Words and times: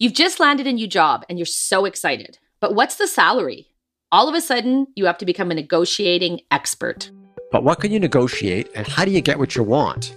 You've 0.00 0.12
just 0.12 0.38
landed 0.38 0.68
a 0.68 0.72
new 0.72 0.86
job 0.86 1.24
and 1.28 1.40
you're 1.40 1.46
so 1.46 1.84
excited. 1.84 2.38
But 2.60 2.76
what's 2.76 2.94
the 2.94 3.08
salary? 3.08 3.66
All 4.12 4.28
of 4.28 4.34
a 4.36 4.40
sudden, 4.40 4.86
you 4.94 5.06
have 5.06 5.18
to 5.18 5.26
become 5.26 5.50
a 5.50 5.56
negotiating 5.56 6.42
expert. 6.52 7.10
But 7.50 7.64
what 7.64 7.80
can 7.80 7.90
you 7.90 7.98
negotiate 7.98 8.70
and 8.76 8.86
how 8.86 9.04
do 9.04 9.10
you 9.10 9.20
get 9.20 9.40
what 9.40 9.56
you 9.56 9.64
want? 9.64 10.16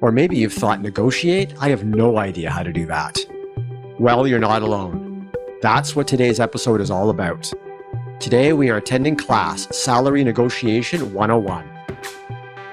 Or 0.00 0.10
maybe 0.10 0.36
you've 0.36 0.52
thought, 0.52 0.80
negotiate? 0.80 1.54
I 1.60 1.68
have 1.68 1.84
no 1.84 2.18
idea 2.18 2.50
how 2.50 2.64
to 2.64 2.72
do 2.72 2.84
that. 2.86 3.16
Well, 4.00 4.26
you're 4.26 4.40
not 4.40 4.62
alone. 4.62 5.30
That's 5.60 5.94
what 5.94 6.08
today's 6.08 6.40
episode 6.40 6.80
is 6.80 6.90
all 6.90 7.08
about. 7.08 7.48
Today, 8.18 8.52
we 8.54 8.70
are 8.70 8.78
attending 8.78 9.14
class 9.14 9.68
Salary 9.70 10.24
Negotiation 10.24 11.12
101. 11.12 11.70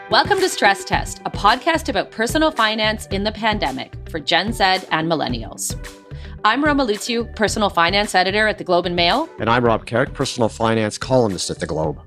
Welcome 0.10 0.40
to 0.40 0.50
Stress 0.50 0.84
Test, 0.84 1.22
a 1.26 1.30
podcast 1.30 1.90
about 1.90 2.10
personal 2.10 2.50
finance 2.50 3.06
in 3.12 3.24
the 3.24 3.32
pandemic 3.32 3.94
for 4.10 4.20
Gen 4.20 4.52
Z 4.52 4.64
and 4.64 5.08
millennials. 5.08 5.99
I'm 6.46 6.64
Roma 6.64 6.86
Luciw, 6.86 7.36
personal 7.36 7.70
finance 7.70 8.16
editor 8.16 8.48
at 8.48 8.58
the 8.58 8.64
Globe 8.64 8.86
and 8.86 8.96
Mail. 8.96 9.28
And 9.40 9.50
I'm 9.50 9.66
Rob 9.66 9.86
Carrick, 9.86 10.14
personal 10.14 10.48
finance 10.48 10.98
columnist 10.98 11.50
at 11.50 11.60
the 11.60 11.66
Globe. 11.66 12.00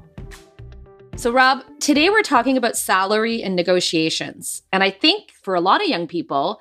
So, 1.16 1.30
Rob, 1.30 1.62
today 1.80 2.08
we're 2.08 2.22
talking 2.22 2.56
about 2.56 2.78
salary 2.78 3.42
and 3.42 3.54
negotiations. 3.54 4.62
And 4.72 4.82
I 4.82 4.88
think 4.88 5.32
for 5.42 5.54
a 5.54 5.60
lot 5.60 5.82
of 5.82 5.88
young 5.88 6.06
people, 6.06 6.60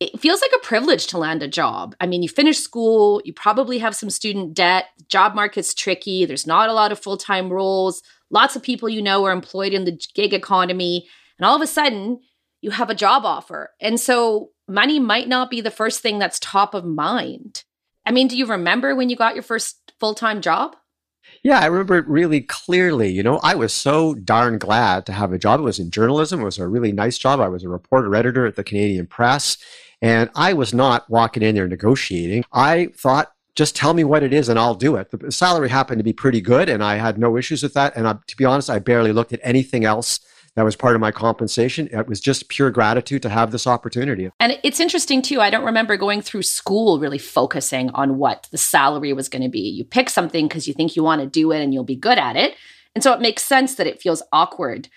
it 0.00 0.18
feels 0.18 0.40
like 0.42 0.50
a 0.56 0.66
privilege 0.66 1.06
to 1.06 1.18
land 1.18 1.44
a 1.44 1.48
job. 1.48 1.94
I 2.00 2.08
mean, 2.08 2.24
you 2.24 2.28
finish 2.28 2.58
school, 2.58 3.22
you 3.24 3.32
probably 3.32 3.78
have 3.78 3.94
some 3.94 4.10
student 4.10 4.54
debt, 4.54 4.86
the 4.98 5.04
job 5.04 5.36
market's 5.36 5.74
tricky, 5.74 6.24
there's 6.24 6.46
not 6.46 6.68
a 6.68 6.74
lot 6.74 6.90
of 6.90 6.98
full 6.98 7.16
time 7.16 7.52
roles, 7.52 8.02
lots 8.30 8.56
of 8.56 8.64
people 8.64 8.88
you 8.88 9.00
know 9.00 9.24
are 9.24 9.32
employed 9.32 9.72
in 9.72 9.84
the 9.84 9.96
gig 10.14 10.34
economy. 10.34 11.06
And 11.38 11.46
all 11.46 11.54
of 11.54 11.62
a 11.62 11.68
sudden, 11.68 12.18
you 12.62 12.72
have 12.72 12.90
a 12.90 12.96
job 12.96 13.24
offer. 13.24 13.70
And 13.80 14.00
so 14.00 14.50
money 14.68 14.98
might 14.98 15.28
not 15.28 15.50
be 15.50 15.60
the 15.60 15.70
first 15.70 16.00
thing 16.00 16.18
that's 16.18 16.38
top 16.40 16.74
of 16.74 16.84
mind. 16.84 17.64
I 18.04 18.12
mean, 18.12 18.28
do 18.28 18.36
you 18.36 18.46
remember 18.46 18.94
when 18.94 19.10
you 19.10 19.16
got 19.16 19.34
your 19.34 19.42
first 19.42 19.92
full 19.98 20.14
time 20.14 20.40
job? 20.40 20.76
Yeah, 21.42 21.58
I 21.58 21.66
remember 21.66 21.98
it 21.98 22.06
really 22.06 22.40
clearly. 22.40 23.10
You 23.10 23.22
know, 23.22 23.38
I 23.42 23.54
was 23.54 23.72
so 23.72 24.14
darn 24.14 24.58
glad 24.58 25.06
to 25.06 25.12
have 25.12 25.32
a 25.32 25.38
job. 25.38 25.60
It 25.60 25.64
was 25.64 25.78
in 25.78 25.90
journalism, 25.90 26.40
it 26.40 26.44
was 26.44 26.58
a 26.58 26.68
really 26.68 26.92
nice 26.92 27.18
job. 27.18 27.40
I 27.40 27.48
was 27.48 27.64
a 27.64 27.68
reporter 27.68 28.14
editor 28.14 28.46
at 28.46 28.56
the 28.56 28.64
Canadian 28.64 29.06
Press, 29.06 29.58
and 30.00 30.30
I 30.34 30.52
was 30.52 30.72
not 30.72 31.08
walking 31.10 31.42
in 31.42 31.54
there 31.54 31.68
negotiating. 31.68 32.44
I 32.52 32.88
thought, 32.96 33.32
just 33.54 33.74
tell 33.74 33.94
me 33.94 34.04
what 34.04 34.22
it 34.22 34.32
is 34.32 34.48
and 34.48 34.58
I'll 34.58 34.74
do 34.74 34.96
it. 34.96 35.10
The 35.10 35.32
salary 35.32 35.70
happened 35.70 35.98
to 35.98 36.04
be 36.04 36.12
pretty 36.12 36.40
good, 36.40 36.68
and 36.68 36.84
I 36.84 36.96
had 36.96 37.18
no 37.18 37.36
issues 37.36 37.62
with 37.62 37.74
that. 37.74 37.96
And 37.96 38.06
I, 38.06 38.16
to 38.26 38.36
be 38.36 38.44
honest, 38.44 38.70
I 38.70 38.78
barely 38.78 39.12
looked 39.12 39.32
at 39.32 39.40
anything 39.42 39.84
else 39.84 40.20
that 40.56 40.64
was 40.64 40.74
part 40.74 40.94
of 40.94 41.00
my 41.00 41.12
compensation. 41.12 41.88
It 41.92 42.08
was 42.08 42.18
just 42.18 42.48
pure 42.48 42.70
gratitude 42.70 43.22
to 43.22 43.28
have 43.28 43.52
this 43.52 43.66
opportunity. 43.66 44.30
And 44.40 44.58
it's 44.62 44.80
interesting 44.80 45.22
too. 45.22 45.40
I 45.40 45.50
don't 45.50 45.64
remember 45.64 45.96
going 45.96 46.22
through 46.22 46.42
school 46.42 46.98
really 46.98 47.18
focusing 47.18 47.90
on 47.90 48.16
what 48.16 48.48
the 48.50 48.58
salary 48.58 49.12
was 49.12 49.28
going 49.28 49.42
to 49.42 49.50
be. 49.50 49.60
You 49.60 49.84
pick 49.84 50.08
something 50.08 50.48
because 50.48 50.66
you 50.66 50.74
think 50.74 50.96
you 50.96 51.04
want 51.04 51.20
to 51.20 51.26
do 51.26 51.52
it 51.52 51.62
and 51.62 51.72
you'll 51.72 51.84
be 51.84 51.94
good 51.94 52.18
at 52.18 52.36
it. 52.36 52.56
And 52.94 53.04
so 53.04 53.12
it 53.12 53.20
makes 53.20 53.44
sense 53.44 53.74
that 53.74 53.86
it 53.86 54.00
feels 54.00 54.22
awkward 54.32 54.88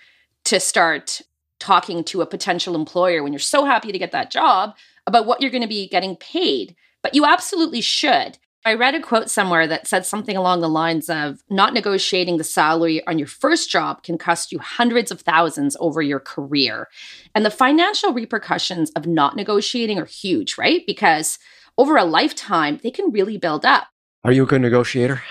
to 0.46 0.58
start 0.58 1.20
talking 1.58 2.02
to 2.04 2.22
a 2.22 2.26
potential 2.26 2.74
employer 2.74 3.22
when 3.22 3.32
you're 3.32 3.38
so 3.38 3.66
happy 3.66 3.92
to 3.92 3.98
get 3.98 4.12
that 4.12 4.30
job 4.30 4.74
about 5.06 5.26
what 5.26 5.42
you're 5.42 5.50
going 5.50 5.62
to 5.62 5.68
be 5.68 5.86
getting 5.88 6.16
paid. 6.16 6.74
But 7.02 7.14
you 7.14 7.26
absolutely 7.26 7.82
should. 7.82 8.38
I 8.62 8.74
read 8.74 8.94
a 8.94 9.00
quote 9.00 9.30
somewhere 9.30 9.66
that 9.66 9.86
said 9.86 10.04
something 10.04 10.36
along 10.36 10.60
the 10.60 10.68
lines 10.68 11.08
of 11.08 11.42
not 11.48 11.72
negotiating 11.72 12.36
the 12.36 12.44
salary 12.44 13.04
on 13.06 13.18
your 13.18 13.26
first 13.26 13.70
job 13.70 14.02
can 14.02 14.18
cost 14.18 14.52
you 14.52 14.58
hundreds 14.58 15.10
of 15.10 15.22
thousands 15.22 15.78
over 15.80 16.02
your 16.02 16.20
career. 16.20 16.88
And 17.34 17.46
the 17.46 17.50
financial 17.50 18.12
repercussions 18.12 18.90
of 18.90 19.06
not 19.06 19.34
negotiating 19.34 19.98
are 19.98 20.04
huge, 20.04 20.58
right? 20.58 20.82
Because 20.86 21.38
over 21.78 21.96
a 21.96 22.04
lifetime, 22.04 22.78
they 22.82 22.90
can 22.90 23.10
really 23.10 23.38
build 23.38 23.64
up. 23.64 23.88
Are 24.24 24.32
you 24.32 24.42
a 24.42 24.46
good 24.46 24.60
negotiator? 24.60 25.22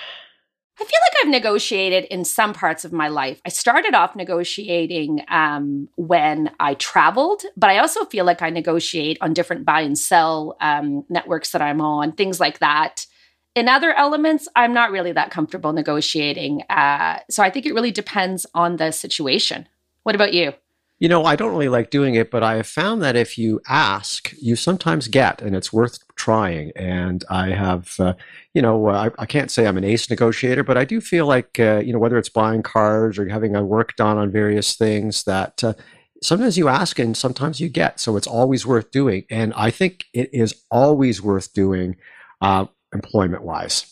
I 0.81 0.83
feel 0.83 0.99
like 1.01 1.13
I've 1.21 1.29
negotiated 1.29 2.05
in 2.05 2.25
some 2.25 2.53
parts 2.53 2.83
of 2.83 2.93
my 2.93 3.09
life. 3.09 3.41
I 3.45 3.49
started 3.49 3.93
off 3.93 4.15
negotiating 4.15 5.23
um, 5.27 5.89
when 5.97 6.49
I 6.59 6.73
traveled, 6.75 7.43
but 7.55 7.69
I 7.69 7.77
also 7.77 8.05
feel 8.05 8.25
like 8.25 8.41
I 8.41 8.49
negotiate 8.49 9.19
on 9.21 9.33
different 9.33 9.65
buy 9.65 9.81
and 9.81 9.99
sell 9.99 10.57
um, 10.61 11.05
networks 11.09 11.51
that 11.51 11.61
I'm 11.61 11.81
on, 11.81 12.13
things 12.13 12.39
like 12.39 12.57
that. 12.59 13.05
In 13.55 13.67
other 13.67 13.93
elements, 13.93 14.47
I'm 14.55 14.73
not 14.73 14.91
really 14.91 15.11
that 15.11 15.31
comfortable 15.31 15.73
negotiating. 15.73 16.63
Uh, 16.69 17.19
so 17.29 17.43
I 17.43 17.49
think 17.49 17.65
it 17.65 17.73
really 17.73 17.91
depends 17.91 18.45
on 18.53 18.77
the 18.77 18.91
situation. 18.91 19.67
What 20.03 20.15
about 20.15 20.33
you? 20.33 20.53
You 20.99 21.07
know, 21.07 21.23
I 21.23 21.37
don't 21.37 21.51
really 21.51 21.69
like 21.69 21.91
doing 21.91 22.15
it, 22.15 22.29
but 22.29 22.43
I 22.43 22.55
have 22.55 22.67
found 22.67 23.01
that 23.01 23.15
if 23.15 23.37
you 23.37 23.61
ask, 23.69 24.33
you 24.41 24.57
sometimes 24.57 25.07
get, 25.07 25.41
and 25.41 25.55
it's 25.55 25.71
worth 25.71 25.99
trying. 26.15 26.73
And 26.75 27.23
I 27.29 27.51
have, 27.51 27.95
uh, 27.99 28.15
you 28.53 28.61
know, 28.61 28.87
uh, 28.87 29.09
I, 29.17 29.21
I, 29.23 29.25
can't 29.25 29.49
say 29.49 29.65
I'm 29.65 29.77
an 29.77 29.85
ace 29.85 30.09
negotiator, 30.09 30.61
but 30.61 30.77
I 30.77 30.83
do 30.83 30.99
feel 30.99 31.25
like, 31.25 31.57
uh, 31.57 31.81
you 31.85 31.93
know, 31.93 31.99
whether 31.99 32.17
it's 32.17 32.27
buying 32.27 32.63
cars 32.63 33.17
or 33.17 33.29
having 33.29 33.55
a 33.55 33.63
work 33.63 33.95
done 33.95 34.17
on 34.17 34.29
various 34.29 34.75
things, 34.75 35.23
that 35.23 35.63
uh, 35.63 35.73
sometimes 36.21 36.57
you 36.57 36.67
ask 36.67 36.99
and 36.99 37.15
sometimes 37.15 37.61
you 37.61 37.69
get. 37.69 38.01
So 38.01 38.17
it's 38.17 38.27
always 38.27 38.65
worth 38.65 38.91
doing. 38.91 39.23
And 39.29 39.53
I 39.55 39.71
think 39.71 40.03
it 40.13 40.29
is 40.33 40.53
always 40.69 41.21
worth 41.21 41.53
doing 41.53 41.95
uh, 42.41 42.65
employment 42.93 43.43
wise? 43.43 43.85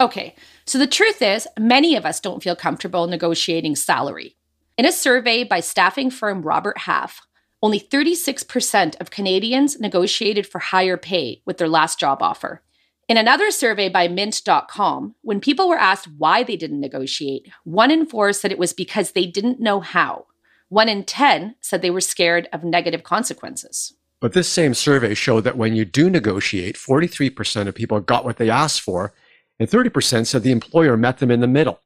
Okay, 0.00 0.34
so 0.66 0.78
the 0.78 0.86
truth 0.86 1.22
is, 1.22 1.46
many 1.58 1.94
of 1.94 2.04
us 2.04 2.20
don't 2.20 2.42
feel 2.42 2.56
comfortable 2.56 3.06
negotiating 3.06 3.76
salary. 3.76 4.36
In 4.76 4.86
a 4.86 4.92
survey 4.92 5.44
by 5.44 5.60
staffing 5.60 6.10
firm 6.10 6.42
Robert 6.42 6.78
Half, 6.78 7.20
only 7.62 7.80
36% 7.80 9.00
of 9.00 9.10
Canadians 9.10 9.80
negotiated 9.80 10.46
for 10.46 10.58
higher 10.58 10.96
pay 10.96 11.42
with 11.46 11.58
their 11.58 11.68
last 11.68 11.98
job 11.98 12.22
offer. 12.22 12.62
In 13.08 13.16
another 13.16 13.50
survey 13.50 13.88
by 13.88 14.08
Mint.com, 14.08 15.14
when 15.22 15.40
people 15.40 15.68
were 15.68 15.78
asked 15.78 16.08
why 16.18 16.42
they 16.42 16.56
didn't 16.56 16.80
negotiate, 16.80 17.48
one 17.62 17.90
in 17.90 18.04
four 18.04 18.32
said 18.32 18.50
it 18.50 18.58
was 18.58 18.72
because 18.72 19.12
they 19.12 19.26
didn't 19.26 19.60
know 19.60 19.80
how. 19.80 20.26
One 20.68 20.88
in 20.88 21.04
10 21.04 21.54
said 21.60 21.82
they 21.82 21.90
were 21.90 22.00
scared 22.00 22.48
of 22.52 22.64
negative 22.64 23.02
consequences. 23.02 23.94
But 24.20 24.32
this 24.32 24.48
same 24.48 24.74
survey 24.74 25.14
showed 25.14 25.42
that 25.42 25.56
when 25.56 25.76
you 25.76 25.84
do 25.84 26.08
negotiate, 26.08 26.76
43% 26.76 27.68
of 27.68 27.74
people 27.74 28.00
got 28.00 28.24
what 28.24 28.38
they 28.38 28.50
asked 28.50 28.80
for, 28.80 29.12
and 29.58 29.68
30% 29.68 30.26
said 30.26 30.42
the 30.42 30.52
employer 30.52 30.96
met 30.96 31.18
them 31.18 31.30
in 31.30 31.40
the 31.40 31.46
middle. 31.46 31.80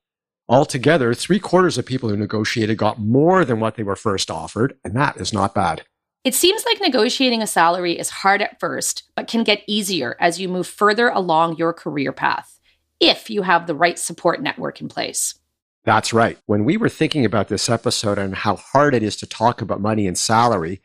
Altogether, 0.49 1.13
three 1.13 1.39
quarters 1.39 1.77
of 1.77 1.85
people 1.85 2.09
who 2.09 2.17
negotiated 2.17 2.79
got 2.79 2.99
more 2.99 3.45
than 3.45 3.61
what 3.61 3.75
they 3.75 3.83
were 3.83 3.97
first 3.97 4.31
offered, 4.31 4.79
and 4.85 4.95
that 4.97 5.17
is 5.19 5.33
not 5.33 5.55
bad. 5.55 5.83
It 6.25 6.35
seems 6.35 6.65
like 6.65 6.81
negotiating 6.81 7.43
a 7.43 7.47
salary 7.47 7.99
is 7.99 8.11
hard 8.11 8.41
at 8.43 8.59
first, 8.59 9.05
but 9.15 9.29
can 9.29 9.45
get 9.45 9.63
easier 9.67 10.17
as 10.19 10.41
you 10.41 10.49
move 10.49 10.67
further 10.67 11.09
along 11.09 11.57
your 11.57 11.73
career 11.73 12.13
path, 12.13 12.59
if 12.99 13.31
you 13.31 13.43
have 13.43 13.67
the 13.67 13.75
right 13.75 13.99
support 13.99 14.43
network 14.43 14.81
in 14.81 14.89
place. 14.89 15.39
That's 15.85 16.13
right. 16.13 16.39
When 16.47 16.65
we 16.65 16.77
were 16.77 16.89
thinking 16.89 17.25
about 17.25 17.49
this 17.49 17.69
episode 17.69 18.19
and 18.19 18.35
how 18.35 18.57
hard 18.57 18.95
it 18.95 19.03
is 19.03 19.17
to 19.17 19.27
talk 19.27 19.63
about 19.63 19.81
money 19.81 20.07
and 20.07 20.19
salary, 20.19 20.81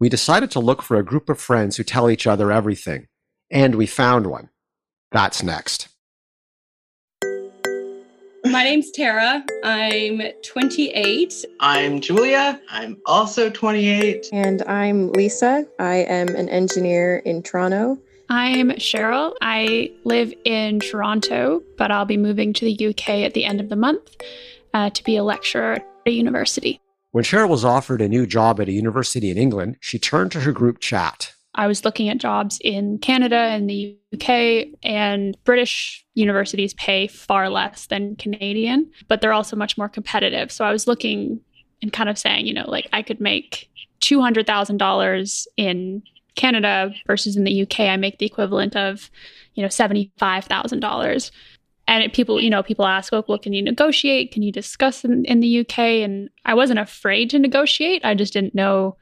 we 0.00 0.08
decided 0.08 0.50
to 0.52 0.60
look 0.60 0.82
for 0.82 0.96
a 0.96 1.04
group 1.04 1.28
of 1.28 1.40
friends 1.40 1.76
who 1.76 1.84
tell 1.84 2.10
each 2.10 2.26
other 2.26 2.52
everything. 2.52 3.08
And 3.50 3.74
we 3.74 3.86
found 3.86 4.26
one. 4.26 4.50
That's 5.10 5.42
next. 5.42 5.88
My 8.44 8.62
name's 8.62 8.90
Tara. 8.90 9.44
I'm 9.64 10.22
28. 10.42 11.44
I'm 11.60 12.00
Julia. 12.00 12.60
I'm 12.70 12.96
also 13.04 13.50
28. 13.50 14.28
And 14.32 14.62
I'm 14.62 15.10
Lisa. 15.12 15.66
I 15.78 15.96
am 15.96 16.28
an 16.28 16.48
engineer 16.48 17.18
in 17.18 17.42
Toronto. 17.42 17.98
I'm 18.30 18.70
Cheryl. 18.72 19.34
I 19.40 19.90
live 20.04 20.32
in 20.44 20.80
Toronto, 20.80 21.62
but 21.76 21.90
I'll 21.90 22.04
be 22.04 22.16
moving 22.16 22.52
to 22.54 22.64
the 22.64 22.88
UK 22.88 23.08
at 23.24 23.34
the 23.34 23.44
end 23.44 23.60
of 23.60 23.70
the 23.70 23.76
month 23.76 24.16
uh, 24.72 24.90
to 24.90 25.04
be 25.04 25.16
a 25.16 25.24
lecturer 25.24 25.74
at 25.74 25.86
a 26.06 26.10
university. 26.10 26.80
When 27.12 27.24
Cheryl 27.24 27.48
was 27.48 27.64
offered 27.64 28.02
a 28.02 28.08
new 28.08 28.26
job 28.26 28.60
at 28.60 28.68
a 28.68 28.72
university 28.72 29.30
in 29.30 29.38
England, 29.38 29.76
she 29.80 29.98
turned 29.98 30.30
to 30.32 30.40
her 30.40 30.52
group 30.52 30.78
chat. 30.80 31.32
I 31.54 31.66
was 31.66 31.84
looking 31.84 32.08
at 32.08 32.18
jobs 32.18 32.58
in 32.62 32.98
Canada 32.98 33.36
and 33.36 33.68
the 33.68 33.96
UK, 34.14 34.78
and 34.82 35.36
British 35.44 36.04
universities 36.14 36.74
pay 36.74 37.06
far 37.06 37.48
less 37.48 37.86
than 37.86 38.16
Canadian, 38.16 38.90
but 39.08 39.20
they're 39.20 39.32
also 39.32 39.56
much 39.56 39.78
more 39.78 39.88
competitive. 39.88 40.52
So 40.52 40.64
I 40.64 40.70
was 40.70 40.86
looking 40.86 41.40
and 41.80 41.92
kind 41.92 42.08
of 42.08 42.18
saying, 42.18 42.46
you 42.46 42.54
know, 42.54 42.68
like 42.68 42.88
I 42.92 43.02
could 43.02 43.20
make 43.20 43.70
$200,000 44.02 45.46
in 45.56 46.02
Canada 46.36 46.92
versus 47.06 47.36
in 47.36 47.44
the 47.44 47.62
UK, 47.62 47.80
I 47.80 47.96
make 47.96 48.18
the 48.18 48.26
equivalent 48.26 48.76
of, 48.76 49.10
you 49.54 49.62
know, 49.62 49.68
$75,000 49.68 51.30
and 51.88 52.04
it, 52.04 52.12
people 52.12 52.40
you 52.40 52.50
know 52.50 52.62
people 52.62 52.86
ask 52.86 53.10
well, 53.10 53.24
well 53.26 53.38
can 53.38 53.52
you 53.52 53.62
negotiate? 53.62 54.30
Can 54.30 54.42
you 54.42 54.52
discuss 54.52 55.04
in, 55.04 55.24
in 55.24 55.40
the 55.40 55.60
uk 55.60 55.78
and 55.78 56.30
i 56.44 56.54
wasn't 56.54 56.78
afraid 56.78 57.30
to 57.30 57.38
negotiate. 57.38 58.04
I 58.04 58.14
just 58.14 58.32
didn't 58.32 58.54
know 58.54 58.96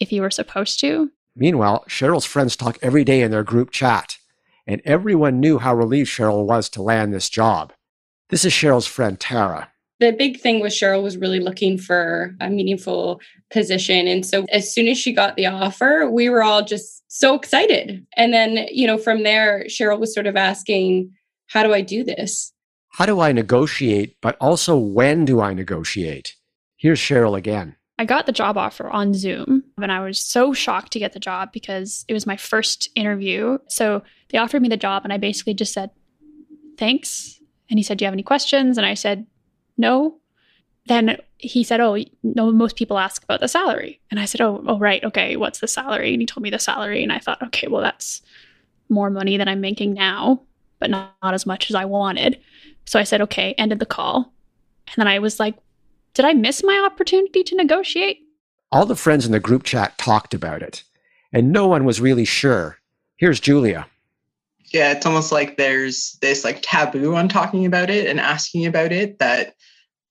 if 0.00 0.10
you 0.10 0.22
were 0.22 0.30
supposed 0.30 0.80
to. 0.80 1.10
Meanwhile 1.36 1.84
cheryl's 1.88 2.24
friends 2.24 2.56
talk 2.56 2.78
every 2.82 3.04
day 3.04 3.20
in 3.20 3.30
their 3.30 3.44
group 3.44 3.70
chat 3.70 4.18
and 4.66 4.82
everyone 4.84 5.40
knew 5.40 5.58
how 5.58 5.74
relieved 5.74 6.10
cheryl 6.10 6.46
was 6.46 6.68
to 6.70 6.82
land 6.82 7.12
this 7.12 7.30
job. 7.30 7.72
This 8.30 8.44
is 8.44 8.52
cheryl's 8.52 8.86
friend 8.86 9.20
tara. 9.20 9.68
The 10.00 10.10
big 10.10 10.40
thing 10.40 10.58
was 10.58 10.74
Cheryl 10.74 11.00
was 11.00 11.16
really 11.16 11.38
looking 11.38 11.78
for 11.78 12.34
a 12.40 12.50
meaningful 12.50 13.20
position. 13.52 14.08
And 14.08 14.26
so 14.26 14.44
as 14.50 14.74
soon 14.74 14.88
as 14.88 14.98
she 14.98 15.12
got 15.12 15.36
the 15.36 15.46
offer, 15.46 16.10
we 16.10 16.28
were 16.28 16.42
all 16.42 16.64
just 16.64 17.04
so 17.06 17.36
excited. 17.36 18.04
And 18.16 18.32
then, 18.32 18.66
you 18.72 18.84
know, 18.88 18.98
from 18.98 19.22
there, 19.22 19.64
Cheryl 19.68 20.00
was 20.00 20.12
sort 20.12 20.26
of 20.26 20.34
asking, 20.34 21.12
how 21.52 21.62
do 21.62 21.72
I 21.72 21.80
do 21.80 22.04
this? 22.04 22.52
How 22.90 23.06
do 23.06 23.20
I 23.20 23.32
negotiate? 23.32 24.16
But 24.20 24.36
also, 24.40 24.76
when 24.76 25.24
do 25.24 25.40
I 25.40 25.54
negotiate? 25.54 26.34
Here's 26.76 27.00
Cheryl 27.00 27.36
again. 27.36 27.76
I 27.98 28.04
got 28.04 28.26
the 28.26 28.32
job 28.32 28.58
offer 28.58 28.90
on 28.90 29.14
Zoom 29.14 29.62
and 29.80 29.92
I 29.92 30.00
was 30.00 30.18
so 30.18 30.52
shocked 30.52 30.92
to 30.92 30.98
get 30.98 31.12
the 31.12 31.20
job 31.20 31.50
because 31.52 32.04
it 32.08 32.14
was 32.14 32.26
my 32.26 32.36
first 32.36 32.88
interview. 32.96 33.58
So 33.68 34.02
they 34.30 34.38
offered 34.38 34.62
me 34.62 34.68
the 34.68 34.76
job 34.76 35.04
and 35.04 35.12
I 35.12 35.18
basically 35.18 35.54
just 35.54 35.72
said, 35.72 35.90
thanks. 36.78 37.40
And 37.70 37.78
he 37.78 37.82
said, 37.82 37.98
Do 37.98 38.04
you 38.04 38.06
have 38.06 38.14
any 38.14 38.22
questions? 38.22 38.76
And 38.76 38.86
I 38.86 38.94
said, 38.94 39.26
No. 39.76 40.18
Then 40.86 41.16
he 41.38 41.62
said, 41.62 41.80
Oh, 41.80 41.96
no, 42.22 42.50
most 42.50 42.76
people 42.76 42.98
ask 42.98 43.22
about 43.22 43.40
the 43.40 43.48
salary. 43.48 44.00
And 44.10 44.18
I 44.18 44.24
said, 44.24 44.40
Oh, 44.40 44.64
oh, 44.66 44.78
right. 44.78 45.02
Okay. 45.04 45.36
What's 45.36 45.60
the 45.60 45.68
salary? 45.68 46.12
And 46.12 46.20
he 46.20 46.26
told 46.26 46.42
me 46.42 46.50
the 46.50 46.58
salary. 46.58 47.02
And 47.02 47.12
I 47.12 47.18
thought, 47.18 47.42
okay, 47.42 47.68
well, 47.68 47.80
that's 47.80 48.20
more 48.88 49.10
money 49.10 49.36
than 49.36 49.48
I'm 49.48 49.60
making 49.60 49.94
now, 49.94 50.42
but 50.82 50.90
not, 50.90 51.14
not 51.22 51.32
as 51.32 51.46
much 51.46 51.70
as 51.70 51.76
I 51.76 51.84
wanted. 51.84 52.40
So 52.86 52.98
I 52.98 53.04
said, 53.04 53.20
okay, 53.20 53.54
ended 53.56 53.78
the 53.78 53.86
call. 53.86 54.32
And 54.88 54.96
then 54.96 55.06
I 55.06 55.20
was 55.20 55.38
like, 55.38 55.54
did 56.12 56.24
I 56.24 56.32
miss 56.32 56.64
my 56.64 56.76
opportunity 56.84 57.44
to 57.44 57.54
negotiate? 57.54 58.18
All 58.72 58.84
the 58.84 58.96
friends 58.96 59.24
in 59.24 59.30
the 59.30 59.38
group 59.38 59.62
chat 59.62 59.96
talked 59.96 60.34
about 60.34 60.60
it, 60.60 60.82
and 61.32 61.52
no 61.52 61.68
one 61.68 61.84
was 61.84 62.00
really 62.00 62.24
sure. 62.24 62.78
Here's 63.16 63.38
Julia. 63.38 63.86
Yeah, 64.72 64.90
it's 64.90 65.06
almost 65.06 65.30
like 65.30 65.56
there's 65.56 66.18
this 66.20 66.42
like 66.42 66.58
taboo 66.62 67.14
on 67.14 67.28
talking 67.28 67.64
about 67.64 67.88
it 67.88 68.08
and 68.08 68.18
asking 68.18 68.66
about 68.66 68.90
it 68.90 69.20
that 69.20 69.54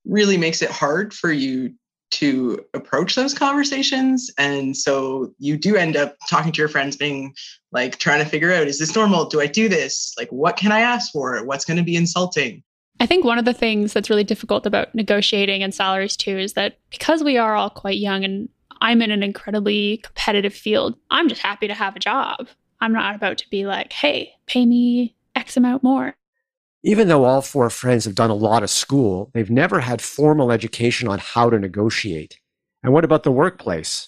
really 0.06 0.38
makes 0.38 0.62
it 0.62 0.72
hard 0.72 1.14
for 1.14 1.34
you 1.34 1.74
to 2.12 2.64
approach 2.74 3.16
those 3.16 3.34
conversations. 3.34 4.30
And 4.38 4.76
so 4.76 5.34
you 5.40 5.58
do 5.58 5.76
end 5.76 5.96
up 5.96 6.18
talking 6.30 6.52
to 6.52 6.58
your 6.58 6.68
friends, 6.68 6.96
being 6.96 7.34
like 7.72 7.98
trying 7.98 8.24
to 8.24 8.30
figure 8.30 8.54
out 8.54 8.68
is 8.68 8.80
this 8.80 8.96
normal? 8.96 9.26
Do 9.26 9.42
I 9.42 9.48
do 9.48 9.70
this? 9.70 10.14
Like, 10.18 10.30
what 10.30 10.58
can 10.58 10.72
I 10.72 10.82
ask 10.82 11.12
for? 11.12 11.44
What's 11.44 11.66
going 11.66 11.78
to 11.78 11.84
be 11.84 11.96
insulting? 11.96 12.64
I 13.00 13.08
think 13.08 13.26
one 13.26 13.40
of 13.40 13.46
the 13.46 13.54
things 13.54 13.94
that's 13.94 14.10
really 14.10 14.24
difficult 14.24 14.66
about 14.66 14.94
negotiating 14.94 15.64
and 15.64 15.74
salaries 15.74 16.16
too 16.16 16.38
is 16.38 16.54
that 16.54 16.78
because 16.92 17.24
we 17.24 17.38
are 17.38 17.56
all 17.56 17.70
quite 17.70 17.98
young 17.98 18.24
and 18.24 18.48
I'm 18.80 19.02
in 19.02 19.12
an 19.12 19.24
incredibly 19.24 19.98
competitive 19.98 20.54
field, 20.54 20.96
I'm 21.10 21.30
just 21.30 21.42
happy 21.42 21.68
to 21.68 21.74
have 21.74 21.96
a 21.96 22.00
job. 22.00 22.48
I'm 22.80 22.94
not 22.94 23.16
about 23.16 23.38
to 23.40 23.50
be 23.50 23.66
like, 23.66 23.94
hey, 23.94 24.34
pay 24.48 24.66
me 24.66 25.16
X 25.36 25.56
amount 25.58 25.84
more. 25.84 26.16
Even 26.84 27.08
though 27.08 27.26
all 27.26 27.42
four 27.42 27.70
friends 27.70 28.06
have 28.06 28.16
done 28.16 28.32
a 28.32 28.36
lot 28.36 28.64
of 28.64 28.70
school, 28.70 29.30
they've 29.34 29.52
never 29.52 29.82
had 29.82 30.02
formal 30.02 30.52
education 30.52 31.08
on 31.08 31.20
how 31.20 31.50
to 31.50 31.60
negotiate. 31.60 32.40
And 32.84 32.92
what 32.92 33.06
about 33.06 33.24
the 33.24 33.32
workplace? 33.32 34.08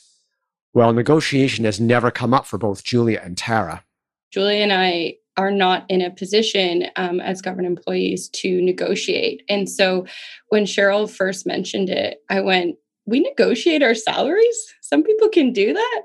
Well, 0.73 0.91
negotiation 0.91 1.65
has 1.65 1.79
never 1.79 2.09
come 2.09 2.33
up 2.33 2.47
for 2.47 2.57
both 2.57 2.83
Julia 2.83 3.21
and 3.23 3.37
Tara. 3.37 3.83
Julia 4.31 4.63
and 4.63 4.73
I 4.73 5.17
are 5.37 5.51
not 5.51 5.85
in 5.89 6.01
a 6.01 6.09
position 6.09 6.87
um, 6.95 7.19
as 7.19 7.41
government 7.41 7.67
employees 7.67 8.29
to 8.29 8.61
negotiate. 8.61 9.43
And 9.49 9.69
so 9.69 10.05
when 10.49 10.65
Cheryl 10.65 11.09
first 11.09 11.45
mentioned 11.45 11.89
it, 11.89 12.23
I 12.29 12.41
went, 12.41 12.75
we 13.05 13.19
negotiate 13.19 13.83
our 13.83 13.95
salaries. 13.95 14.73
Some 14.81 15.03
people 15.03 15.29
can 15.29 15.53
do 15.53 15.73
that. 15.73 16.01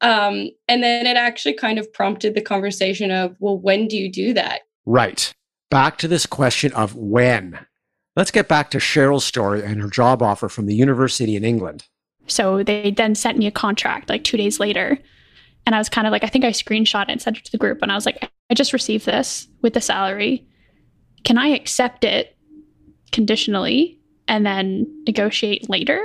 Um, 0.00 0.50
and 0.68 0.82
then 0.82 1.06
it 1.06 1.16
actually 1.16 1.54
kind 1.54 1.78
of 1.78 1.90
prompted 1.92 2.34
the 2.34 2.42
conversation 2.42 3.10
of, 3.10 3.36
well, 3.38 3.58
when 3.58 3.88
do 3.88 3.96
you 3.96 4.10
do 4.10 4.34
that? 4.34 4.62
Right. 4.84 5.32
Back 5.70 5.98
to 5.98 6.08
this 6.08 6.26
question 6.26 6.72
of 6.72 6.96
when. 6.96 7.66
Let's 8.16 8.32
get 8.32 8.48
back 8.48 8.70
to 8.72 8.78
Cheryl's 8.78 9.24
story 9.24 9.62
and 9.62 9.80
her 9.80 9.88
job 9.88 10.20
offer 10.20 10.48
from 10.48 10.66
the 10.66 10.74
university 10.74 11.36
in 11.36 11.44
England. 11.44 11.84
So 12.26 12.62
they 12.62 12.90
then 12.90 13.14
sent 13.14 13.38
me 13.38 13.46
a 13.46 13.52
contract 13.52 14.08
like 14.08 14.24
two 14.24 14.36
days 14.36 14.58
later. 14.58 14.98
And 15.66 15.74
I 15.74 15.78
was 15.78 15.88
kind 15.88 16.06
of 16.06 16.10
like, 16.10 16.24
I 16.24 16.26
think 16.26 16.44
I 16.44 16.50
screenshot 16.50 17.04
it 17.04 17.10
and 17.10 17.22
sent 17.22 17.38
it 17.38 17.44
to 17.44 17.52
the 17.52 17.58
group. 17.58 17.78
And 17.82 17.92
I 17.92 17.94
was 17.94 18.06
like, 18.06 18.30
I 18.50 18.54
just 18.54 18.72
received 18.72 19.06
this 19.06 19.46
with 19.62 19.74
the 19.74 19.80
salary. 19.80 20.46
Can 21.22 21.38
I 21.38 21.48
accept 21.48 22.04
it 22.04 22.36
conditionally 23.12 24.00
and 24.26 24.44
then 24.44 24.86
negotiate 25.06 25.70
later? 25.70 26.02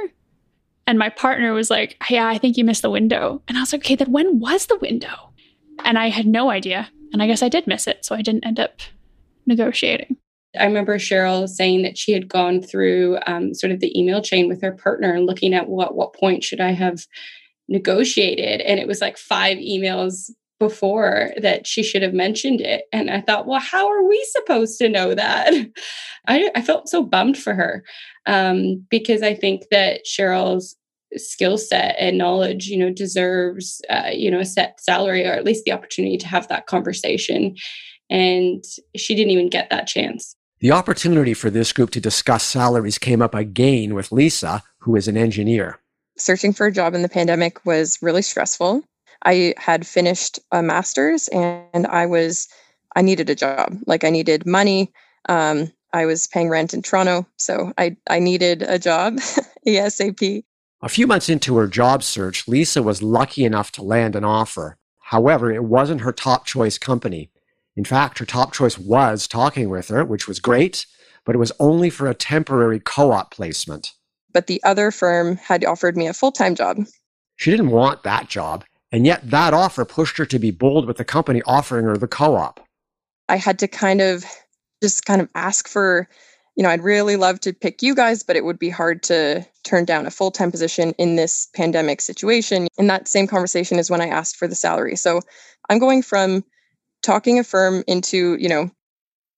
And 0.85 1.00
my 1.00 1.09
partner 1.09 1.53
was 1.53 1.71
like, 1.71 1.97
Yeah, 2.09 2.27
I 2.27 2.38
think 2.38 2.57
you 2.57 2.63
missed 2.63 2.83
the 2.83 2.91
window. 2.91 3.41
And 3.47 3.57
I 3.57 3.62
was 3.62 3.73
like, 3.73 3.81
Okay, 3.81 3.95
then 3.95 4.12
when 4.12 4.39
was 4.39 4.67
the 4.67 4.77
window? 4.77 5.31
And 5.83 5.97
I 5.97 6.09
had 6.09 6.27
no 6.27 6.51
idea. 6.51 6.89
And 7.12 7.23
I 7.23 7.27
guess 7.27 7.41
I 7.41 7.50
did 7.50 7.65
miss 7.65 7.88
it. 7.88 8.06
So 8.06 8.13
I 8.13 8.21
didn't 8.21 8.45
end 8.45 8.59
up 8.59 8.81
negotiating. 9.45 10.18
I 10.59 10.65
remember 10.65 10.97
Cheryl 10.97 11.50
saying 11.50 11.81
that 11.81 11.97
she 11.97 12.13
had 12.13 12.30
gone 12.30 12.62
through 12.62 13.18
um, 13.27 13.53
sort 13.53 13.71
of 13.71 13.80
the 13.80 13.97
email 14.00 14.21
chain 14.21 14.47
with 14.47 14.62
her 14.62 14.71
partner 14.71 15.13
and 15.13 15.25
looking 15.25 15.53
at 15.53 15.68
what 15.68 15.95
what 15.95 16.13
point 16.13 16.44
should 16.44 16.62
I 16.62 16.71
have 16.71 17.06
negotiated, 17.68 18.62
and 18.62 18.80
it 18.80 18.88
was 18.88 19.01
like 19.01 19.18
five 19.18 19.57
emails 19.57 20.30
before 20.59 21.33
that 21.42 21.68
she 21.68 21.83
should 21.83 22.01
have 22.01 22.13
mentioned 22.13 22.62
it. 22.62 22.86
And 22.94 23.09
I 23.09 23.21
thought, 23.21 23.45
well, 23.45 23.59
how 23.59 23.88
are 23.89 24.07
we 24.07 24.25
supposed 24.31 24.77
to 24.80 24.89
know 24.89 25.13
that? 25.13 25.53
I, 26.27 26.50
I 26.56 26.62
felt 26.62 26.88
so 26.88 27.03
bummed 27.03 27.38
for 27.38 27.53
her 27.53 27.83
um, 28.25 28.86
because 28.89 29.21
I 29.21 29.33
think 29.33 29.63
that 29.71 30.01
Cheryl's 30.06 30.75
skill 31.18 31.57
set 31.57 31.95
and 32.00 32.18
knowledge, 32.18 32.68
you 32.68 32.77
know, 32.77 32.89
deserves, 32.89 33.81
uh, 33.89 34.09
you 34.12 34.31
know, 34.31 34.39
a 34.39 34.45
set 34.45 34.80
salary 34.81 35.25
or 35.25 35.33
at 35.33 35.45
least 35.45 35.63
the 35.65 35.71
opportunity 35.71 36.18
to 36.18 36.27
have 36.27 36.48
that 36.48 36.68
conversation. 36.68 37.56
And 38.10 38.63
she 38.96 39.16
didn't 39.16 39.31
even 39.31 39.50
get 39.50 39.69
that 39.69 39.88
chance. 39.88 40.36
The 40.60 40.72
opportunity 40.72 41.34
for 41.34 41.50
this 41.50 41.74
group 41.74 41.92
to 41.92 42.02
discuss 42.02 42.44
salaries 42.44 42.98
came 42.98 43.22
up 43.22 43.36
again 43.36 43.94
with 43.94 44.12
Lisa, 44.12 44.63
who 44.80 44.96
is 44.96 45.07
an 45.07 45.18
engineer. 45.18 45.80
Searching 46.18 46.54
for 46.54 46.66
a 46.66 46.72
job 46.72 46.94
in 46.94 47.02
the 47.02 47.10
pandemic 47.10 47.66
was 47.66 48.02
really 48.02 48.22
stressful. 48.22 48.84
I 49.24 49.54
had 49.57 49.86
finished 49.86 50.40
a 50.52 50.62
master's 50.62 51.28
and 51.30 51.86
I 51.88 52.06
was, 52.06 52.48
I 52.96 53.02
needed 53.02 53.30
a 53.30 53.36
job. 53.36 53.78
Like 53.86 54.04
I 54.04 54.10
needed 54.10 54.46
money. 54.46 54.94
Um, 55.28 55.72
I 55.92 56.06
was 56.06 56.28
paying 56.28 56.50
rent 56.50 56.74
in 56.74 56.81
Toronto. 56.81 57.25
So 57.38 57.74
I, 57.78 57.98
I 58.10 58.19
needed 58.19 58.62
a 58.62 58.80
job 58.80 59.16
ASAP. 59.68 60.44
A 60.81 60.90
few 60.90 61.08
months 61.08 61.30
into 61.30 61.58
her 61.58 61.68
job 61.68 62.04
search, 62.04 62.48
Lisa 62.48 62.84
was 62.84 63.01
lucky 63.01 63.44
enough 63.44 63.72
to 63.74 63.84
land 63.84 64.16
an 64.16 64.24
offer. 64.24 64.78
However, 65.00 65.51
it 65.51 65.63
wasn't 65.63 66.01
her 66.01 66.12
top 66.12 66.46
choice 66.46 66.78
company. 66.78 67.31
In 67.75 67.83
fact, 67.83 68.19
her 68.19 68.25
top 68.25 68.54
choice 68.54 68.77
was 68.77 69.27
talking 69.27 69.69
with 69.69 69.89
her, 69.89 70.06
which 70.06 70.27
was 70.27 70.39
great, 70.39 70.86
but 71.25 71.36
it 71.36 71.39
was 71.39 71.51
only 71.60 71.89
for 71.89 72.07
a 72.07 72.13
temporary 72.13 72.80
co 72.80 73.12
op 73.12 73.31
placement. 73.31 73.92
But 74.33 74.48
the 74.48 74.63
other 74.63 74.92
firm 74.92 75.38
had 75.38 75.66
offered 75.66 75.98
me 75.98 76.07
a 76.07 76.13
full 76.13 76.31
time 76.31 76.56
job. 76.56 76.86
She 77.36 77.51
didn't 77.51 77.69
want 77.69 78.04
that 78.04 78.30
job, 78.30 78.63
and 78.92 79.06
yet 79.06 79.30
that 79.30 79.54
offer 79.54 79.83
pushed 79.83 80.18
her 80.18 80.25
to 80.25 80.39
be 80.39 80.51
bold 80.51 80.88
with 80.88 80.98
the 80.98 81.06
company 81.06 81.42
offering 81.45 81.86
her 81.86 81.98
the 81.98 82.07
co 82.07 82.36
op. 82.36 82.66
I 83.27 83.38
had 83.38 83.60
to 83.60 83.68
kind 83.68 84.01
of 84.01 84.24
just 84.82 85.05
kind 85.05 85.22
of 85.22 85.27
ask 85.36 85.67
for, 85.67 86.08
you 86.55 86.63
know, 86.63 86.70
I'd 86.70 86.84
really 86.84 87.15
love 87.15 87.39
to 87.41 87.53
pick 87.53 87.82
you 87.82 87.96
guys, 87.96 88.24
but 88.24 88.36
it 88.36 88.46
would 88.46 88.60
be 88.60 88.70
hard 88.70 89.03
to 89.03 89.46
turn 89.63 89.84
down 89.84 90.05
a 90.05 90.12
full 90.12 90.32
time 90.32 90.51
position 90.51 90.94
in 90.98 91.17
this 91.17 91.50
pandemic 91.55 92.00
situation. 92.00 92.67
In 92.77 92.88
that 92.88 93.08
same 93.10 93.27
conversation 93.27 93.79
is 93.79 93.89
when 93.89 94.01
I 94.01 94.08
asked 94.08 94.38
for 94.38 94.48
the 94.48 94.55
salary. 94.55 94.96
So 94.96 95.22
I'm 95.70 95.79
going 95.79 96.01
from 96.01 96.44
talking 97.05 97.39
a 97.39 97.43
firm 97.43 97.83
into, 97.88 98.35
you 98.39 98.50
know, 98.50 98.69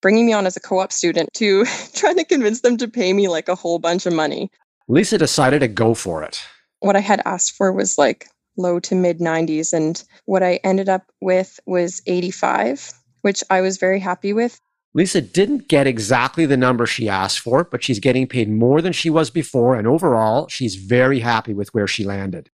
bringing 0.00 0.26
me 0.26 0.32
on 0.32 0.46
as 0.46 0.56
a 0.56 0.60
co 0.60 0.80
op 0.80 0.92
student 0.92 1.28
to 1.34 1.64
trying 1.94 2.16
to 2.16 2.24
convince 2.24 2.62
them 2.62 2.76
to 2.78 2.88
pay 2.88 3.12
me 3.12 3.28
like 3.28 3.48
a 3.48 3.54
whole 3.54 3.78
bunch 3.78 4.06
of 4.06 4.12
money. 4.12 4.50
Lisa 4.88 5.18
decided 5.18 5.60
to 5.60 5.68
go 5.68 5.94
for 5.94 6.22
it. 6.22 6.42
What 6.80 6.96
I 6.96 7.00
had 7.00 7.22
asked 7.24 7.52
for 7.52 7.72
was 7.72 7.98
like 7.98 8.28
low 8.56 8.80
to 8.80 8.94
mid 8.94 9.18
90s. 9.18 9.72
And 9.72 10.02
what 10.24 10.42
I 10.42 10.60
ended 10.64 10.88
up 10.88 11.10
with 11.20 11.60
was 11.66 12.02
85, 12.06 12.92
which 13.22 13.44
I 13.50 13.60
was 13.60 13.76
very 13.76 14.00
happy 14.00 14.32
with. 14.32 14.60
Lisa 14.94 15.20
didn't 15.20 15.68
get 15.68 15.86
exactly 15.86 16.46
the 16.46 16.56
number 16.56 16.86
she 16.86 17.08
asked 17.08 17.40
for, 17.40 17.62
but 17.62 17.84
she's 17.84 18.00
getting 18.00 18.26
paid 18.26 18.48
more 18.50 18.80
than 18.80 18.92
she 18.92 19.10
was 19.10 19.30
before. 19.30 19.76
And 19.76 19.86
overall, 19.86 20.48
she's 20.48 20.76
very 20.76 21.20
happy 21.20 21.52
with 21.52 21.72
where 21.74 21.86
she 21.86 22.04
landed. 22.04 22.50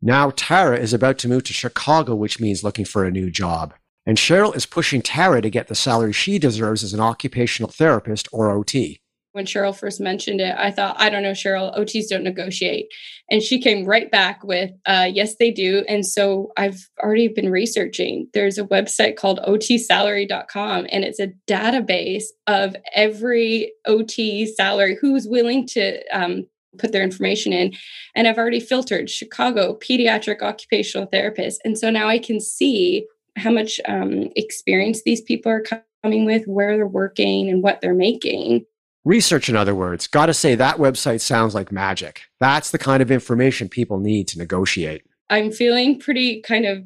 Now, 0.00 0.32
Tara 0.34 0.78
is 0.78 0.94
about 0.94 1.18
to 1.18 1.28
move 1.28 1.44
to 1.44 1.52
Chicago, 1.52 2.14
which 2.14 2.40
means 2.40 2.64
looking 2.64 2.84
for 2.84 3.04
a 3.04 3.10
new 3.10 3.30
job. 3.30 3.74
And 4.08 4.16
Cheryl 4.16 4.56
is 4.56 4.64
pushing 4.64 5.02
Tara 5.02 5.42
to 5.42 5.50
get 5.50 5.68
the 5.68 5.74
salary 5.74 6.14
she 6.14 6.38
deserves 6.38 6.82
as 6.82 6.94
an 6.94 7.00
occupational 7.00 7.70
therapist 7.70 8.26
or 8.32 8.50
OT. 8.50 9.02
When 9.32 9.44
Cheryl 9.44 9.78
first 9.78 10.00
mentioned 10.00 10.40
it, 10.40 10.54
I 10.56 10.70
thought, 10.70 10.98
I 10.98 11.10
don't 11.10 11.22
know, 11.22 11.32
Cheryl, 11.32 11.78
OTs 11.78 12.08
don't 12.08 12.24
negotiate. 12.24 12.86
And 13.30 13.42
she 13.42 13.60
came 13.60 13.84
right 13.84 14.10
back 14.10 14.42
with, 14.42 14.70
uh, 14.86 15.10
yes, 15.12 15.36
they 15.36 15.50
do. 15.50 15.84
And 15.86 16.06
so 16.06 16.52
I've 16.56 16.88
already 16.98 17.28
been 17.28 17.50
researching. 17.50 18.28
There's 18.32 18.56
a 18.56 18.64
website 18.64 19.16
called 19.16 19.40
otsalary.com, 19.46 20.86
and 20.90 21.04
it's 21.04 21.20
a 21.20 21.34
database 21.46 22.24
of 22.46 22.76
every 22.94 23.72
OT 23.84 24.46
salary 24.46 24.96
who's 24.98 25.28
willing 25.28 25.66
to 25.66 26.02
um, 26.18 26.46
put 26.78 26.92
their 26.92 27.02
information 27.02 27.52
in. 27.52 27.74
And 28.16 28.26
I've 28.26 28.38
already 28.38 28.60
filtered 28.60 29.10
Chicago 29.10 29.78
pediatric 29.78 30.40
occupational 30.40 31.08
therapist. 31.08 31.60
And 31.62 31.78
so 31.78 31.90
now 31.90 32.08
I 32.08 32.18
can 32.18 32.40
see 32.40 33.06
how 33.38 33.50
much 33.50 33.80
um, 33.86 34.30
experience 34.36 35.02
these 35.04 35.20
people 35.20 35.50
are 35.52 35.64
coming 36.02 36.24
with, 36.24 36.46
where 36.46 36.76
they're 36.76 36.86
working, 36.86 37.48
and 37.48 37.62
what 37.62 37.80
they're 37.80 37.94
making. 37.94 38.66
Research, 39.04 39.48
in 39.48 39.56
other 39.56 39.74
words. 39.74 40.06
Got 40.06 40.26
to 40.26 40.34
say, 40.34 40.54
that 40.54 40.76
website 40.76 41.20
sounds 41.20 41.54
like 41.54 41.72
magic. 41.72 42.22
That's 42.40 42.70
the 42.70 42.78
kind 42.78 43.02
of 43.02 43.10
information 43.10 43.68
people 43.68 43.98
need 43.98 44.28
to 44.28 44.38
negotiate. 44.38 45.04
I'm 45.30 45.50
feeling 45.50 45.98
pretty 45.98 46.40
kind 46.42 46.64
of 46.64 46.84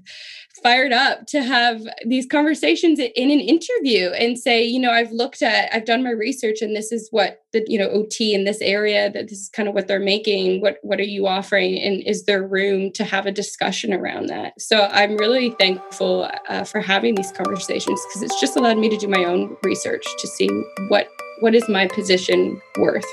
fired 0.62 0.92
up 0.92 1.26
to 1.26 1.42
have 1.42 1.82
these 2.06 2.26
conversations 2.26 2.98
in 2.98 3.30
an 3.30 3.40
interview 3.40 4.10
and 4.10 4.38
say, 4.38 4.64
you 4.64 4.78
know, 4.78 4.90
I've 4.90 5.10
looked 5.10 5.42
at, 5.42 5.74
I've 5.74 5.84
done 5.84 6.04
my 6.04 6.10
research 6.10 6.62
and 6.62 6.76
this 6.76 6.92
is 6.92 7.08
what 7.10 7.40
the, 7.52 7.64
you 7.66 7.78
know, 7.78 7.88
OT 7.88 8.32
in 8.32 8.44
this 8.44 8.60
area, 8.60 9.10
that 9.10 9.28
this 9.28 9.40
is 9.40 9.48
kind 9.48 9.68
of 9.68 9.74
what 9.74 9.88
they're 9.88 9.98
making. 9.98 10.60
What, 10.60 10.78
what 10.82 11.00
are 11.00 11.04
you 11.04 11.26
offering? 11.26 11.78
And 11.78 12.02
is 12.06 12.24
there 12.24 12.46
room 12.46 12.92
to 12.92 13.04
have 13.04 13.26
a 13.26 13.32
discussion 13.32 13.92
around 13.92 14.28
that? 14.28 14.60
So 14.60 14.88
I'm 14.92 15.16
really 15.16 15.50
thankful 15.58 16.30
uh, 16.48 16.64
for 16.64 16.80
having 16.80 17.14
these 17.14 17.32
conversations 17.32 18.00
because 18.08 18.22
it's 18.22 18.40
just 18.40 18.56
allowed 18.56 18.78
me 18.78 18.88
to 18.88 18.96
do 18.96 19.08
my 19.08 19.24
own 19.24 19.56
research 19.64 20.04
to 20.18 20.26
see 20.28 20.48
what, 20.88 21.08
what 21.40 21.54
is 21.54 21.68
my 21.68 21.88
position 21.88 22.60
worth. 22.78 23.04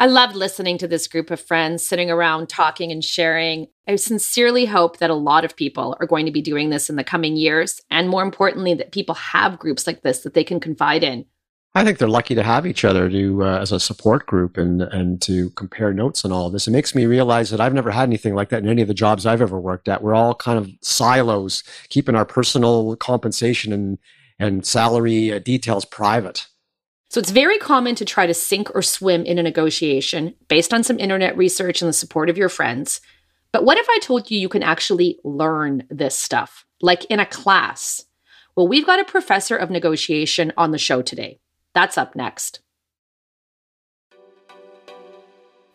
I 0.00 0.06
loved 0.06 0.36
listening 0.36 0.78
to 0.78 0.86
this 0.86 1.08
group 1.08 1.32
of 1.32 1.40
friends 1.40 1.84
sitting 1.84 2.08
around 2.08 2.48
talking 2.48 2.92
and 2.92 3.04
sharing. 3.04 3.66
I 3.88 3.96
sincerely 3.96 4.66
hope 4.66 4.98
that 4.98 5.10
a 5.10 5.14
lot 5.14 5.44
of 5.44 5.56
people 5.56 5.96
are 5.98 6.06
going 6.06 6.24
to 6.26 6.30
be 6.32 6.40
doing 6.40 6.70
this 6.70 6.88
in 6.88 6.94
the 6.94 7.02
coming 7.02 7.36
years. 7.36 7.80
And 7.90 8.08
more 8.08 8.22
importantly, 8.22 8.74
that 8.74 8.92
people 8.92 9.16
have 9.16 9.58
groups 9.58 9.88
like 9.88 10.02
this 10.02 10.20
that 10.20 10.34
they 10.34 10.44
can 10.44 10.60
confide 10.60 11.02
in. 11.02 11.24
I 11.74 11.84
think 11.84 11.98
they're 11.98 12.08
lucky 12.08 12.36
to 12.36 12.44
have 12.44 12.64
each 12.64 12.84
other 12.84 13.10
to 13.10 13.44
uh, 13.44 13.58
as 13.58 13.72
a 13.72 13.80
support 13.80 14.26
group 14.26 14.56
and 14.56 14.82
and 14.82 15.20
to 15.22 15.50
compare 15.50 15.92
notes 15.92 16.24
and 16.24 16.32
all 16.32 16.46
of 16.46 16.52
this. 16.52 16.66
It 16.66 16.72
makes 16.72 16.94
me 16.94 17.06
realize 17.06 17.50
that 17.50 17.60
I've 17.60 17.74
never 17.74 17.90
had 17.90 18.08
anything 18.08 18.34
like 18.34 18.48
that 18.50 18.62
in 18.62 18.68
any 18.68 18.82
of 18.82 18.88
the 18.88 18.94
jobs 18.94 19.26
I've 19.26 19.42
ever 19.42 19.60
worked 19.60 19.88
at. 19.88 20.02
We're 20.02 20.14
all 20.14 20.34
kind 20.34 20.58
of 20.58 20.70
silos, 20.80 21.62
keeping 21.88 22.14
our 22.14 22.24
personal 22.24 22.96
compensation 22.96 23.72
and 23.72 23.98
and 24.38 24.64
salary 24.64 25.32
uh, 25.32 25.40
details 25.40 25.84
private. 25.84 26.46
So 27.10 27.20
it's 27.20 27.30
very 27.30 27.58
common 27.58 27.94
to 27.94 28.04
try 28.04 28.26
to 28.26 28.34
sink 28.34 28.74
or 28.74 28.82
swim 28.82 29.24
in 29.24 29.38
a 29.38 29.42
negotiation 29.42 30.34
based 30.48 30.74
on 30.74 30.84
some 30.84 30.98
internet 30.98 31.36
research 31.38 31.80
and 31.80 31.88
the 31.88 31.94
support 31.94 32.28
of 32.28 32.36
your 32.36 32.50
friends. 32.50 33.00
But 33.50 33.64
what 33.64 33.78
if 33.78 33.86
I 33.88 33.98
told 34.02 34.30
you 34.30 34.38
you 34.38 34.50
can 34.50 34.62
actually 34.62 35.18
learn 35.24 35.84
this 35.88 36.18
stuff, 36.18 36.66
like 36.82 37.06
in 37.06 37.18
a 37.18 37.24
class? 37.24 38.04
Well, 38.54 38.68
we've 38.68 38.84
got 38.84 39.00
a 39.00 39.04
professor 39.04 39.56
of 39.56 39.70
negotiation 39.70 40.52
on 40.58 40.70
the 40.70 40.78
show 40.78 41.00
today. 41.00 41.40
That's 41.74 41.96
up 41.96 42.14
next. 42.14 42.60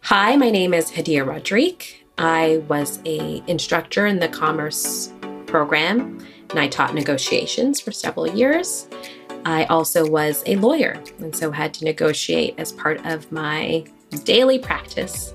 Hi, 0.01 0.35
my 0.35 0.51
name 0.51 0.73
is 0.73 0.91
Hadiya 0.91 1.25
Roderique. 1.25 2.05
I 2.19 2.61
was 2.67 2.99
a 3.05 3.41
instructor 3.47 4.05
in 4.05 4.19
the 4.19 4.27
commerce 4.27 5.11
program 5.47 6.23
and 6.51 6.59
I 6.59 6.67
taught 6.67 6.93
negotiations 6.93 7.79
for 7.79 7.91
several 7.91 8.27
years. 8.27 8.87
I 9.45 9.65
also 9.65 10.09
was 10.09 10.43
a 10.45 10.55
lawyer 10.55 11.01
and 11.19 11.35
so 11.35 11.51
had 11.51 11.73
to 11.75 11.85
negotiate 11.85 12.55
as 12.57 12.71
part 12.71 13.05
of 13.05 13.31
my 13.31 13.85
daily 14.23 14.59
practice. 14.59 15.33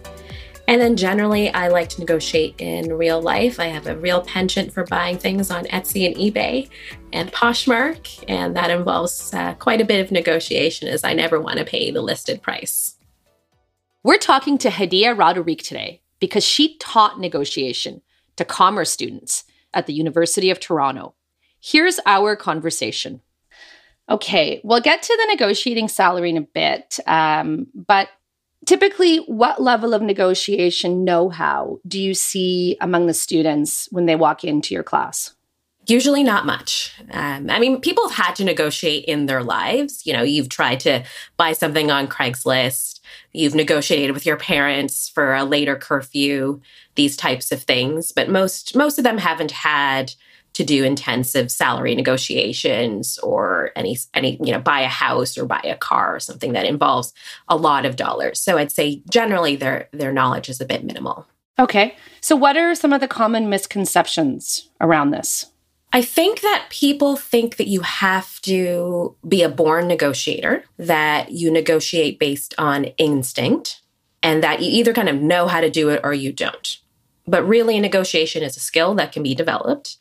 And 0.68 0.82
then 0.82 0.96
generally, 0.96 1.48
I 1.48 1.68
like 1.68 1.88
to 1.90 2.00
negotiate 2.00 2.54
in 2.58 2.92
real 2.92 3.22
life. 3.22 3.58
I 3.58 3.68
have 3.68 3.86
a 3.86 3.96
real 3.96 4.20
penchant 4.20 4.70
for 4.70 4.84
buying 4.84 5.16
things 5.16 5.50
on 5.50 5.64
Etsy 5.64 6.06
and 6.06 6.14
eBay 6.16 6.68
and 7.10 7.32
Poshmark, 7.32 8.22
and 8.28 8.54
that 8.54 8.70
involves 8.70 9.32
uh, 9.32 9.54
quite 9.54 9.80
a 9.80 9.86
bit 9.86 10.04
of 10.04 10.12
negotiation 10.12 10.86
as 10.86 11.04
I 11.04 11.14
never 11.14 11.40
want 11.40 11.58
to 11.58 11.64
pay 11.64 11.90
the 11.90 12.02
listed 12.02 12.42
price. 12.42 12.96
We're 14.02 14.18
talking 14.18 14.58
to 14.58 14.68
Hadiya 14.68 15.18
Roderique 15.18 15.62
today 15.62 16.02
because 16.20 16.44
she 16.44 16.76
taught 16.76 17.18
negotiation 17.18 18.02
to 18.36 18.44
commerce 18.44 18.90
students 18.90 19.44
at 19.72 19.86
the 19.86 19.94
University 19.94 20.50
of 20.50 20.60
Toronto. 20.60 21.14
Here's 21.60 21.98
our 22.04 22.36
conversation. 22.36 23.22
Okay, 24.10 24.60
we'll 24.64 24.80
get 24.80 25.02
to 25.02 25.16
the 25.20 25.32
negotiating 25.32 25.88
salary 25.88 26.30
in 26.30 26.38
a 26.38 26.42
bit, 26.42 26.98
um, 27.06 27.66
but 27.74 28.08
typically, 28.64 29.18
what 29.18 29.60
level 29.60 29.92
of 29.92 30.02
negotiation 30.02 31.04
know 31.04 31.28
how 31.28 31.78
do 31.86 32.00
you 32.00 32.14
see 32.14 32.76
among 32.80 33.06
the 33.06 33.14
students 33.14 33.88
when 33.90 34.06
they 34.06 34.16
walk 34.16 34.44
into 34.44 34.72
your 34.72 34.82
class? 34.82 35.34
Usually, 35.86 36.22
not 36.22 36.44
much. 36.44 36.94
Um, 37.10 37.48
I 37.48 37.58
mean, 37.58 37.80
people 37.80 38.08
have 38.08 38.26
had 38.26 38.36
to 38.36 38.44
negotiate 38.44 39.06
in 39.06 39.24
their 39.24 39.42
lives. 39.42 40.06
You 40.06 40.12
know, 40.12 40.22
you've 40.22 40.50
tried 40.50 40.80
to 40.80 41.04
buy 41.38 41.54
something 41.54 41.90
on 41.90 42.08
Craigslist, 42.08 43.00
you've 43.32 43.54
negotiated 43.54 44.12
with 44.12 44.26
your 44.26 44.36
parents 44.36 45.08
for 45.08 45.34
a 45.34 45.44
later 45.44 45.76
curfew, 45.76 46.60
these 46.94 47.16
types 47.16 47.52
of 47.52 47.62
things. 47.62 48.12
But 48.12 48.28
most 48.28 48.76
most 48.76 48.98
of 48.98 49.04
them 49.04 49.18
haven't 49.18 49.50
had 49.50 50.14
to 50.58 50.64
do 50.64 50.82
intensive 50.82 51.52
salary 51.52 51.94
negotiations 51.94 53.16
or 53.18 53.70
any 53.76 53.96
any 54.12 54.36
you 54.42 54.50
know 54.50 54.58
buy 54.58 54.80
a 54.80 54.88
house 54.88 55.38
or 55.38 55.46
buy 55.46 55.60
a 55.62 55.76
car 55.76 56.16
or 56.16 56.18
something 56.18 56.52
that 56.52 56.66
involves 56.66 57.12
a 57.46 57.56
lot 57.56 57.86
of 57.86 57.94
dollars. 57.94 58.40
So 58.40 58.58
I'd 58.58 58.72
say 58.72 59.00
generally 59.08 59.54
their 59.54 59.88
their 59.92 60.12
knowledge 60.12 60.48
is 60.48 60.60
a 60.60 60.66
bit 60.66 60.82
minimal. 60.82 61.28
Okay. 61.60 61.94
So 62.20 62.34
what 62.34 62.56
are 62.56 62.74
some 62.74 62.92
of 62.92 63.00
the 63.00 63.06
common 63.06 63.48
misconceptions 63.48 64.68
around 64.80 65.12
this? 65.12 65.46
I 65.92 66.02
think 66.02 66.40
that 66.40 66.66
people 66.70 67.14
think 67.14 67.56
that 67.56 67.68
you 67.68 67.82
have 67.82 68.40
to 68.42 69.14
be 69.26 69.44
a 69.44 69.48
born 69.48 69.86
negotiator, 69.86 70.64
that 70.76 71.30
you 71.30 71.52
negotiate 71.52 72.18
based 72.18 72.52
on 72.58 72.86
instinct, 72.98 73.80
and 74.24 74.42
that 74.42 74.60
you 74.60 74.70
either 74.72 74.92
kind 74.92 75.08
of 75.08 75.22
know 75.22 75.46
how 75.46 75.60
to 75.60 75.70
do 75.70 75.88
it 75.90 76.00
or 76.02 76.12
you 76.12 76.32
don't. 76.32 76.78
But 77.28 77.46
really, 77.46 77.78
negotiation 77.78 78.42
is 78.42 78.56
a 78.56 78.60
skill 78.60 78.96
that 78.96 79.12
can 79.12 79.22
be 79.22 79.36
developed. 79.36 79.98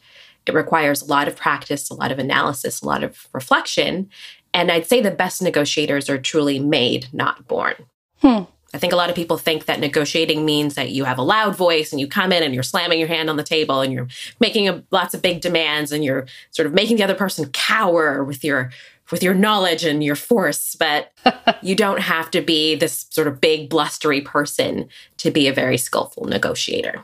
It 0.47 0.53
requires 0.53 1.01
a 1.01 1.05
lot 1.05 1.27
of 1.27 1.35
practice, 1.35 1.89
a 1.89 1.93
lot 1.93 2.11
of 2.11 2.19
analysis, 2.19 2.81
a 2.81 2.85
lot 2.85 3.03
of 3.03 3.27
reflection. 3.33 4.09
And 4.53 4.71
I'd 4.71 4.85
say 4.85 5.01
the 5.01 5.11
best 5.11 5.41
negotiators 5.41 6.09
are 6.09 6.17
truly 6.17 6.59
made, 6.59 7.07
not 7.13 7.47
born. 7.47 7.75
Hmm. 8.21 8.43
I 8.73 8.79
think 8.79 8.91
a 8.91 8.97
lot 8.97 9.09
of 9.09 9.15
people 9.15 9.37
think 9.37 9.65
that 9.65 9.79
negotiating 9.79 10.45
means 10.45 10.75
that 10.75 10.91
you 10.91 11.05
have 11.05 11.17
a 11.17 11.23
loud 11.23 11.55
voice 11.55 11.91
and 11.91 12.01
you 12.01 12.07
come 12.07 12.31
in 12.31 12.43
and 12.43 12.53
you're 12.53 12.63
slamming 12.63 12.99
your 12.99 13.07
hand 13.07 13.29
on 13.29 13.37
the 13.37 13.43
table 13.43 13.81
and 13.81 13.93
you're 13.93 14.07
making 14.39 14.67
a, 14.67 14.83
lots 14.91 15.13
of 15.13 15.21
big 15.21 15.41
demands 15.41 15.91
and 15.91 16.03
you're 16.03 16.25
sort 16.51 16.65
of 16.65 16.73
making 16.73 16.97
the 16.97 17.03
other 17.03 17.15
person 17.15 17.49
cower 17.51 18.23
with 18.23 18.43
your 18.43 18.71
with 19.09 19.23
your 19.23 19.33
knowledge 19.33 19.85
and 19.85 20.03
your 20.03 20.17
force 20.17 20.75
but 20.75 21.13
you 21.61 21.75
don't 21.75 22.01
have 22.01 22.29
to 22.29 22.41
be 22.41 22.75
this 22.75 23.05
sort 23.09 23.27
of 23.27 23.39
big 23.39 23.69
blustery 23.69 24.19
person 24.19 24.89
to 25.15 25.31
be 25.31 25.47
a 25.47 25.53
very 25.53 25.77
skillful 25.77 26.25
negotiator. 26.25 27.03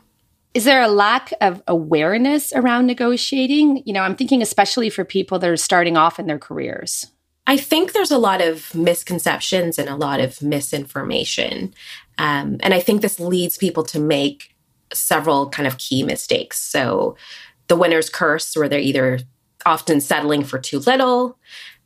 Is 0.53 0.65
there 0.65 0.81
a 0.81 0.87
lack 0.87 1.33
of 1.41 1.63
awareness 1.67 2.53
around 2.53 2.85
negotiating? 2.85 3.81
You 3.85 3.93
know, 3.93 4.01
I'm 4.01 4.15
thinking 4.15 4.41
especially 4.41 4.89
for 4.89 5.03
people 5.03 5.39
that 5.39 5.49
are 5.49 5.57
starting 5.57 5.97
off 5.97 6.19
in 6.19 6.27
their 6.27 6.37
careers. 6.37 7.07
I 7.47 7.57
think 7.57 7.91
there's 7.91 8.11
a 8.11 8.17
lot 8.17 8.41
of 8.41 8.73
misconceptions 8.73 9.77
and 9.77 9.89
a 9.89 9.95
lot 9.95 10.19
of 10.19 10.41
misinformation. 10.41 11.73
Um, 12.17 12.57
and 12.61 12.73
I 12.73 12.79
think 12.79 13.01
this 13.01 13.19
leads 13.19 13.57
people 13.57 13.83
to 13.85 13.99
make 13.99 14.55
several 14.93 15.49
kind 15.49 15.67
of 15.67 15.77
key 15.77 16.03
mistakes. 16.03 16.59
So, 16.59 17.17
the 17.67 17.75
winner's 17.75 18.09
curse, 18.09 18.55
where 18.55 18.69
they're 18.69 18.79
either 18.79 19.19
often 19.65 20.01
settling 20.01 20.43
for 20.43 20.59
too 20.59 20.79
little, 20.79 21.37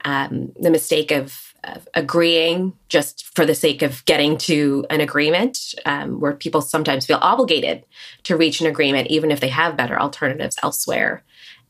um, 0.04 0.52
the 0.60 0.72
mistake 0.72 1.12
of 1.12 1.47
agreeing 1.94 2.74
just 2.90 3.36
for 3.36 3.46
the 3.46 3.56
sake 3.56 3.82
of 3.82 4.06
getting 4.06 4.38
to 4.38 4.86
an 4.90 5.02
agreement, 5.02 5.76
um, 5.86 6.20
where 6.20 6.34
people 6.34 6.62
sometimes 6.62 7.06
feel 7.06 7.20
obligated 7.22 7.86
to 8.24 8.38
reach 8.38 8.62
an 8.62 8.68
agreement, 8.68 9.08
even 9.10 9.32
if 9.32 9.40
they 9.40 9.50
have 9.50 9.78
better 9.78 10.00
alternatives 10.00 10.58
elsewhere. 10.64 11.24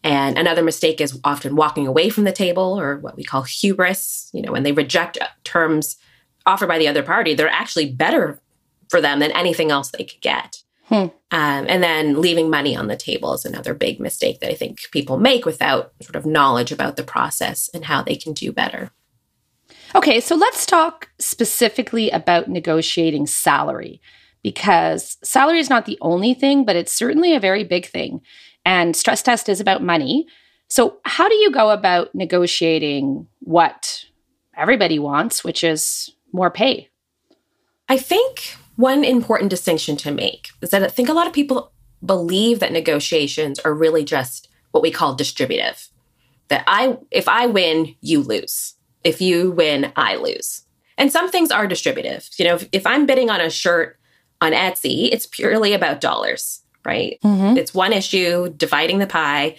And 0.04 0.38
another 0.38 0.64
mistake 0.64 1.02
is 1.02 1.20
often 1.24 1.56
walking 1.56 1.88
away 1.88 2.10
from 2.10 2.24
the 2.24 2.32
table, 2.32 2.80
or 2.80 2.98
what 2.98 3.18
we 3.18 3.24
call 3.24 3.44
hubris. 3.44 4.30
You 4.34 4.42
know, 4.42 4.52
when 4.52 4.64
they 4.64 4.72
reject 4.72 5.18
terms 5.44 5.98
offered 6.46 6.68
by 6.68 6.78
the 6.78 6.88
other 6.88 7.04
party, 7.04 7.34
they're 7.34 7.50
actually 7.50 7.92
better 7.92 8.40
for 8.90 9.02
them 9.02 9.20
than 9.20 9.32
anything 9.32 9.72
else 9.72 9.92
they 9.92 10.06
could 10.06 10.22
get. 10.22 10.64
Hmm. 10.86 10.96
Um, 10.96 11.66
and 11.68 11.84
then 11.84 12.22
leaving 12.22 12.50
money 12.50 12.76
on 12.76 12.88
the 12.88 12.96
table 12.96 13.34
is 13.34 13.44
another 13.44 13.74
big 13.74 14.00
mistake 14.00 14.40
that 14.40 14.50
I 14.50 14.56
think 14.56 14.90
people 14.92 15.18
make 15.18 15.46
without 15.46 15.92
sort 16.02 16.16
of 16.16 16.26
knowledge 16.26 16.72
about 16.72 16.96
the 16.96 17.04
process 17.04 17.70
and 17.74 17.86
how 17.86 18.02
they 18.02 18.16
can 18.16 18.32
do 18.32 18.54
better. 18.54 18.92
Okay, 19.98 20.20
so 20.20 20.36
let's 20.36 20.68
talk 20.68 21.10
specifically 21.18 22.12
about 22.12 22.48
negotiating 22.48 23.26
salary 23.26 24.00
because 24.44 25.18
salary 25.24 25.58
is 25.58 25.72
not 25.72 25.88
the 25.88 25.98
only 26.02 26.36
thing, 26.36 26.66
but 26.66 26.76
it's 26.76 26.92
certainly 26.94 27.36
a 27.36 27.40
very 27.40 27.64
big 27.64 27.88
thing. 27.88 28.22
And 28.64 28.96
stress 28.96 29.24
test 29.24 29.50
is 29.50 29.60
about 29.60 29.82
money. 29.82 30.28
So, 30.68 30.98
how 31.04 31.28
do 31.28 31.34
you 31.34 31.52
go 31.52 31.72
about 31.72 32.14
negotiating 32.14 33.26
what 33.40 34.06
everybody 34.56 35.00
wants, 35.00 35.44
which 35.44 35.64
is 35.64 36.12
more 36.32 36.52
pay? 36.52 36.90
I 37.90 37.98
think 37.98 38.56
one 38.76 39.04
important 39.04 39.50
distinction 39.50 39.98
to 39.98 40.12
make 40.12 40.50
is 40.62 40.70
that 40.70 40.84
I 40.84 40.90
think 40.90 41.10
a 41.10 41.14
lot 41.14 41.26
of 41.26 41.34
people 41.34 41.72
believe 42.06 42.60
that 42.60 42.72
negotiations 42.72 43.58
are 43.62 43.74
really 43.74 44.06
just 44.06 44.48
what 44.70 44.84
we 44.84 44.92
call 44.92 45.16
distributive. 45.16 45.90
That 46.50 46.64
I 46.68 47.00
if 47.10 47.28
I 47.28 47.48
win, 47.48 47.96
you 48.02 48.22
lose 48.22 48.77
if 49.04 49.22
you 49.22 49.52
win, 49.52 49.92
I 49.96 50.16
lose. 50.16 50.64
And 50.98 51.12
some 51.12 51.30
things 51.30 51.52
are 51.52 51.68
distributive. 51.68 52.30
You 52.38 52.46
know, 52.46 52.56
if, 52.56 52.68
if 52.72 52.88
I'm 52.88 53.06
bidding 53.06 53.30
on 53.30 53.40
a 53.40 53.50
shirt 53.50 54.00
on 54.42 54.52
Etsy, 54.52 55.10
it's 55.12 55.26
purely 55.26 55.74
about 55.74 56.02
dollars, 56.02 56.62
right? 56.86 57.20
Mm-hmm. 57.24 57.58
It's 57.58 57.74
one 57.74 57.94
issue, 57.94 58.50
dividing 58.50 59.00
the 59.00 59.08
pie, 59.08 59.58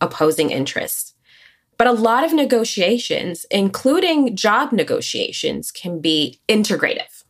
opposing 0.00 0.50
interests. 0.50 1.14
But 1.78 1.86
a 1.86 1.92
lot 1.92 2.24
of 2.24 2.32
negotiations, 2.32 3.46
including 3.50 4.36
job 4.36 4.72
negotiations, 4.72 5.70
can 5.70 6.00
be 6.00 6.40
integrative. 6.48 7.24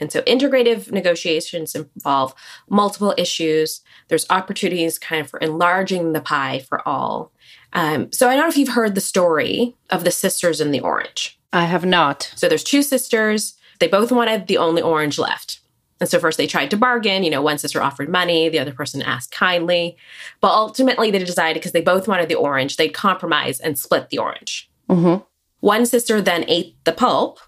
And 0.00 0.10
so 0.10 0.22
integrative 0.22 0.90
negotiations 0.90 1.74
involve 1.74 2.34
multiple 2.70 3.14
issues. 3.18 3.82
There's 4.08 4.26
opportunities 4.30 4.98
kind 4.98 5.20
of 5.20 5.28
for 5.28 5.38
enlarging 5.40 6.12
the 6.12 6.22
pie 6.22 6.60
for 6.60 6.86
all. 6.88 7.32
Um, 7.72 8.10
so 8.12 8.28
I 8.28 8.34
don't 8.34 8.44
know 8.44 8.48
if 8.48 8.56
you've 8.56 8.70
heard 8.70 8.94
the 8.94 9.00
story 9.00 9.76
of 9.90 10.04
the 10.04 10.10
sisters 10.10 10.60
in 10.60 10.70
the 10.70 10.80
orange. 10.80 11.38
I 11.52 11.64
have 11.64 11.84
not. 11.84 12.32
So 12.36 12.48
there's 12.48 12.64
two 12.64 12.82
sisters. 12.82 13.54
They 13.78 13.88
both 13.88 14.12
wanted 14.12 14.46
the 14.46 14.58
only 14.58 14.82
orange 14.82 15.18
left. 15.18 15.60
And 16.00 16.08
so 16.08 16.18
first 16.18 16.38
they 16.38 16.46
tried 16.46 16.70
to 16.70 16.76
bargain. 16.76 17.22
You 17.22 17.30
know, 17.30 17.42
one 17.42 17.58
sister 17.58 17.82
offered 17.82 18.08
money, 18.08 18.48
the 18.48 18.58
other 18.58 18.72
person 18.72 19.02
asked 19.02 19.32
kindly. 19.32 19.96
But 20.40 20.52
ultimately 20.52 21.10
they 21.10 21.18
decided 21.18 21.60
because 21.60 21.72
they 21.72 21.80
both 21.80 22.08
wanted 22.08 22.28
the 22.28 22.36
orange, 22.36 22.76
they'd 22.76 22.94
compromise 22.94 23.60
and 23.60 23.78
split 23.78 24.08
the 24.08 24.18
orange. 24.18 24.70
Mm-hmm. 24.88 25.22
One 25.60 25.86
sister 25.86 26.20
then 26.20 26.44
ate 26.48 26.82
the 26.84 26.92
pulp 26.92 27.38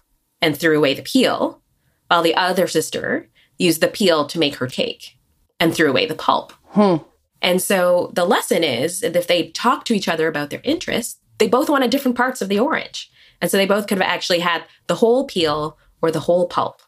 and 0.41 0.55
threw 0.55 0.77
away 0.77 0.93
the 0.93 1.01
peel, 1.01 1.61
while 2.07 2.21
the 2.21 2.35
other 2.35 2.67
sister 2.67 3.29
used 3.57 3.81
the 3.81 3.87
peel 3.87 4.25
to 4.27 4.39
make 4.39 4.55
her 4.55 4.67
cake 4.67 5.17
and 5.59 5.73
threw 5.73 5.89
away 5.89 6.05
the 6.05 6.15
pulp. 6.15 6.53
Hmm. 6.67 6.97
And 7.43 7.61
so 7.61 8.09
the 8.13 8.25
lesson 8.25 8.63
is 8.63 9.01
that 9.01 9.15
if 9.15 9.27
they 9.27 9.49
talk 9.49 9.83
to 9.85 9.93
each 9.93 10.07
other 10.07 10.27
about 10.27 10.49
their 10.49 10.61
interests, 10.63 11.19
they 11.37 11.47
both 11.47 11.69
wanted 11.69 11.91
different 11.91 12.17
parts 12.17 12.41
of 12.41 12.49
the 12.49 12.59
orange. 12.59 13.11
And 13.41 13.51
so 13.51 13.57
they 13.57 13.65
both 13.65 13.87
could 13.87 13.97
have 13.97 14.07
actually 14.07 14.39
had 14.39 14.63
the 14.87 14.95
whole 14.95 15.25
peel 15.25 15.77
or 16.01 16.09
the 16.09 16.21
whole 16.21 16.47
pulp. 16.47 16.81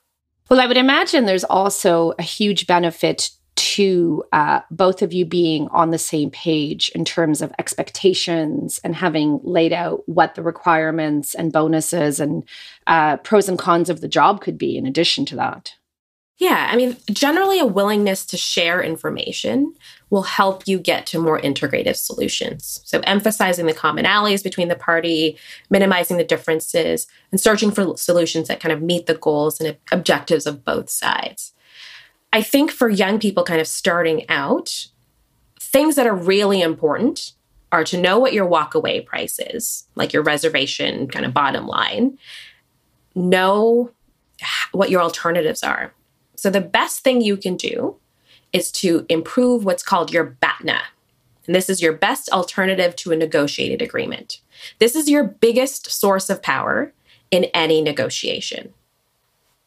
Well, 0.49 0.61
I 0.61 0.67
would 0.67 0.77
imagine 0.77 1.25
there's 1.25 1.43
also 1.43 2.13
a 2.17 2.23
huge 2.23 2.65
benefit 2.67 3.31
to 3.55 4.23
uh, 4.31 4.61
both 4.71 5.01
of 5.01 5.11
you 5.11 5.25
being 5.25 5.67
on 5.69 5.91
the 5.91 5.97
same 5.97 6.29
page 6.29 6.89
in 6.89 7.03
terms 7.03 7.41
of 7.41 7.53
expectations 7.57 8.79
and 8.83 8.95
having 8.95 9.39
laid 9.43 9.73
out 9.73 10.07
what 10.07 10.35
the 10.35 10.43
requirements 10.43 11.33
and 11.33 11.51
bonuses 11.51 12.19
and 12.19 12.43
uh, 12.87 13.17
pros 13.17 13.49
and 13.49 13.59
cons 13.59 13.89
of 13.89 14.01
the 14.01 14.07
job 14.07 14.41
could 14.41 14.57
be 14.57 14.77
in 14.77 14.85
addition 14.85 15.25
to 15.25 15.35
that. 15.35 15.73
Yeah, 16.37 16.67
I 16.69 16.75
mean, 16.75 16.97
generally, 17.09 17.59
a 17.59 17.65
willingness 17.65 18.25
to 18.25 18.37
share 18.37 18.83
information 18.83 19.73
will 20.09 20.23
help 20.23 20.67
you 20.67 20.79
get 20.79 21.05
to 21.07 21.19
more 21.19 21.39
integrative 21.39 21.95
solutions. 21.95 22.81
So, 22.83 22.99
emphasizing 23.05 23.67
the 23.67 23.73
commonalities 23.73 24.43
between 24.43 24.67
the 24.67 24.75
party, 24.75 25.37
minimizing 25.69 26.17
the 26.17 26.25
differences, 26.25 27.07
and 27.31 27.39
searching 27.39 27.71
for 27.71 27.95
solutions 27.95 28.49
that 28.49 28.59
kind 28.59 28.73
of 28.73 28.81
meet 28.81 29.05
the 29.05 29.15
goals 29.15 29.61
and 29.61 29.77
objectives 29.93 30.45
of 30.45 30.65
both 30.65 30.89
sides. 30.89 31.53
I 32.33 32.41
think 32.41 32.69
for 32.69 32.89
young 32.89 33.17
people 33.17 33.45
kind 33.45 33.61
of 33.61 33.67
starting 33.67 34.29
out, 34.29 34.87
things 35.61 35.95
that 35.95 36.05
are 36.05 36.15
really 36.15 36.61
important 36.61 37.31
are 37.71 37.85
to 37.85 37.99
know 37.99 38.19
what 38.19 38.33
your 38.33 38.45
walkaway 38.45 39.05
price 39.05 39.39
is, 39.39 39.85
like 39.95 40.11
your 40.11 40.23
reservation 40.23 41.07
kind 41.07 41.25
of 41.25 41.33
bottom 41.33 41.65
line, 41.65 42.17
know 43.15 43.91
what 44.73 44.89
your 44.89 45.01
alternatives 45.01 45.63
are 45.63 45.93
so, 46.35 46.49
the 46.49 46.61
best 46.61 47.01
thing 47.01 47.21
you 47.21 47.37
can 47.37 47.55
do 47.55 47.97
is 48.53 48.71
to 48.71 49.05
improve 49.09 49.65
what's 49.65 49.83
called 49.83 50.13
your 50.13 50.37
BATNA. 50.41 50.81
And 51.45 51.55
this 51.55 51.69
is 51.69 51.81
your 51.81 51.93
best 51.93 52.29
alternative 52.29 52.95
to 52.97 53.11
a 53.11 53.15
negotiated 53.15 53.81
agreement. 53.81 54.41
This 54.79 54.95
is 54.95 55.09
your 55.09 55.23
biggest 55.23 55.91
source 55.91 56.29
of 56.29 56.41
power 56.41 56.93
in 57.31 57.45
any 57.45 57.81
negotiation. 57.81 58.73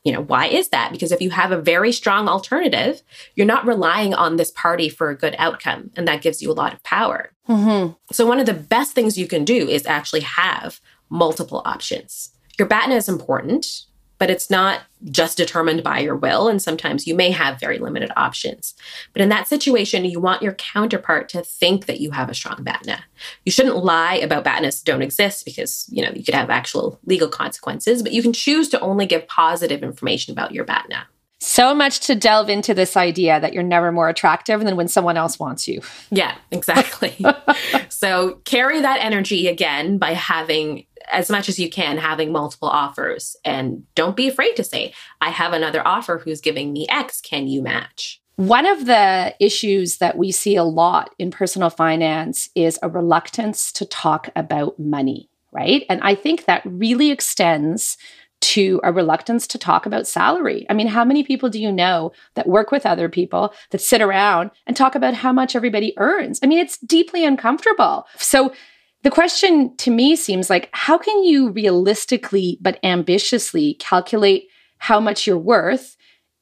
You 0.04 0.12
know, 0.12 0.22
why 0.22 0.46
is 0.46 0.70
that? 0.70 0.90
Because 0.90 1.12
if 1.12 1.20
you 1.20 1.30
have 1.30 1.52
a 1.52 1.60
very 1.60 1.92
strong 1.92 2.28
alternative, 2.28 3.02
you're 3.34 3.46
not 3.46 3.66
relying 3.66 4.14
on 4.14 4.36
this 4.36 4.50
party 4.50 4.88
for 4.88 5.10
a 5.10 5.16
good 5.16 5.34
outcome, 5.38 5.90
and 5.96 6.08
that 6.08 6.22
gives 6.22 6.40
you 6.40 6.50
a 6.50 6.54
lot 6.54 6.72
of 6.72 6.82
power. 6.82 7.32
Mm-hmm. 7.48 7.92
So, 8.12 8.26
one 8.26 8.40
of 8.40 8.46
the 8.46 8.54
best 8.54 8.94
things 8.94 9.18
you 9.18 9.26
can 9.26 9.44
do 9.44 9.68
is 9.68 9.86
actually 9.86 10.20
have 10.20 10.80
multiple 11.10 11.62
options. 11.64 12.30
Your 12.58 12.68
BATNA 12.68 12.94
is 12.94 13.08
important 13.08 13.86
but 14.18 14.30
it's 14.30 14.50
not 14.50 14.82
just 15.10 15.36
determined 15.36 15.82
by 15.82 16.00
your 16.00 16.16
will. 16.16 16.48
And 16.48 16.60
sometimes 16.60 17.06
you 17.06 17.14
may 17.14 17.30
have 17.30 17.60
very 17.60 17.78
limited 17.78 18.10
options. 18.16 18.74
But 19.12 19.22
in 19.22 19.28
that 19.28 19.48
situation, 19.48 20.04
you 20.04 20.20
want 20.20 20.42
your 20.42 20.54
counterpart 20.54 21.28
to 21.30 21.42
think 21.42 21.86
that 21.86 22.00
you 22.00 22.10
have 22.10 22.28
a 22.28 22.34
strong 22.34 22.62
BATNA. 22.64 23.00
You 23.44 23.52
shouldn't 23.52 23.84
lie 23.84 24.16
about 24.16 24.44
BATNAs 24.44 24.82
don't 24.82 25.02
exist 25.02 25.44
because, 25.44 25.86
you 25.90 26.04
know, 26.04 26.12
you 26.14 26.24
could 26.24 26.34
have 26.34 26.50
actual 26.50 26.98
legal 27.06 27.28
consequences, 27.28 28.02
but 28.02 28.12
you 28.12 28.22
can 28.22 28.32
choose 28.32 28.68
to 28.70 28.80
only 28.80 29.06
give 29.06 29.28
positive 29.28 29.82
information 29.82 30.32
about 30.32 30.52
your 30.52 30.64
BATNA. 30.64 31.06
So 31.40 31.72
much 31.72 32.00
to 32.00 32.16
delve 32.16 32.50
into 32.50 32.74
this 32.74 32.96
idea 32.96 33.38
that 33.38 33.52
you're 33.52 33.62
never 33.62 33.92
more 33.92 34.08
attractive 34.08 34.60
than 34.64 34.74
when 34.74 34.88
someone 34.88 35.16
else 35.16 35.38
wants 35.38 35.68
you. 35.68 35.80
Yeah, 36.10 36.34
exactly. 36.50 37.16
so 37.88 38.40
carry 38.44 38.80
that 38.80 38.98
energy 39.00 39.46
again 39.46 39.98
by 39.98 40.14
having 40.14 40.84
as 41.10 41.30
much 41.30 41.48
as 41.48 41.58
you 41.58 41.70
can 41.70 41.96
having 41.96 42.32
multiple 42.32 42.68
offers 42.68 43.36
and 43.44 43.84
don't 43.94 44.16
be 44.16 44.28
afraid 44.28 44.54
to 44.56 44.64
say 44.64 44.92
i 45.20 45.30
have 45.30 45.52
another 45.52 45.86
offer 45.86 46.18
who's 46.18 46.40
giving 46.40 46.72
me 46.72 46.86
x 46.88 47.20
can 47.20 47.46
you 47.46 47.62
match 47.62 48.20
one 48.36 48.66
of 48.66 48.86
the 48.86 49.34
issues 49.40 49.98
that 49.98 50.16
we 50.16 50.30
see 50.30 50.54
a 50.54 50.62
lot 50.62 51.10
in 51.18 51.30
personal 51.30 51.70
finance 51.70 52.48
is 52.54 52.78
a 52.82 52.88
reluctance 52.88 53.72
to 53.72 53.84
talk 53.84 54.30
about 54.36 54.78
money 54.78 55.28
right 55.52 55.84
and 55.88 56.00
i 56.02 56.14
think 56.14 56.44
that 56.44 56.62
really 56.64 57.10
extends 57.10 57.96
to 58.40 58.80
a 58.84 58.92
reluctance 58.92 59.46
to 59.48 59.58
talk 59.58 59.86
about 59.86 60.06
salary. 60.06 60.66
I 60.70 60.74
mean, 60.74 60.86
how 60.86 61.04
many 61.04 61.24
people 61.24 61.48
do 61.48 61.60
you 61.60 61.72
know 61.72 62.12
that 62.34 62.46
work 62.46 62.70
with 62.70 62.86
other 62.86 63.08
people 63.08 63.52
that 63.70 63.80
sit 63.80 64.00
around 64.00 64.50
and 64.66 64.76
talk 64.76 64.94
about 64.94 65.14
how 65.14 65.32
much 65.32 65.56
everybody 65.56 65.92
earns? 65.96 66.38
I 66.42 66.46
mean, 66.46 66.58
it's 66.58 66.78
deeply 66.78 67.24
uncomfortable. 67.24 68.06
So, 68.16 68.52
the 69.02 69.10
question 69.10 69.76
to 69.76 69.90
me 69.90 70.16
seems 70.16 70.50
like 70.50 70.68
how 70.72 70.98
can 70.98 71.22
you 71.22 71.50
realistically 71.50 72.58
but 72.60 72.80
ambitiously 72.82 73.74
calculate 73.74 74.48
how 74.78 74.98
much 74.98 75.26
you're 75.26 75.38
worth 75.38 75.96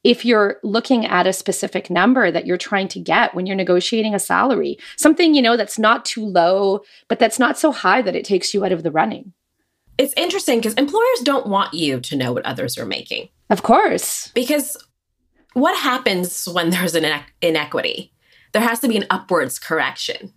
if 0.05 0.25
you're 0.25 0.59
looking 0.63 1.05
at 1.05 1.27
a 1.27 1.33
specific 1.33 1.91
number 1.91 2.31
that 2.31 2.47
you're 2.47 2.57
trying 2.57 2.89
to 2.89 3.01
get 3.01 3.35
when 3.35 3.45
you're 3.45 3.57
negotiating 3.57 4.15
a 4.15 4.19
salary? 4.19 4.79
Something, 4.97 5.35
you 5.35 5.43
know, 5.43 5.57
that's 5.57 5.79
not 5.79 6.05
too 6.05 6.25
low, 6.25 6.81
but 7.09 7.19
that's 7.19 7.39
not 7.39 7.59
so 7.59 7.73
high 7.73 8.03
that 8.03 8.17
it 8.17 8.25
takes 8.25 8.55
you 8.55 8.65
out 8.65 8.73
of 8.73 8.83
the 8.83 8.91
running. 8.91 9.33
It's 9.99 10.15
interesting 10.17 10.59
because 10.59 10.75
employers 10.75 11.21
don't 11.25 11.49
want 11.49 11.75
you 11.75 12.01
to 12.01 12.17
know 12.17 12.33
what 12.33 12.45
others 12.45 12.79
are 12.79 12.87
making. 12.87 13.29
Of 13.51 13.63
course. 13.63 14.29
Because 14.35 14.77
what 15.55 15.77
happens 15.79 16.47
when 16.47 16.71
there's 16.71 16.95
an 16.95 17.23
inequity? 17.43 18.13
There 18.53 18.63
has 18.63 18.81
to 18.81 18.89
be 18.89 18.97
an 18.97 19.07
upwards 19.11 19.59
correction 19.59 20.33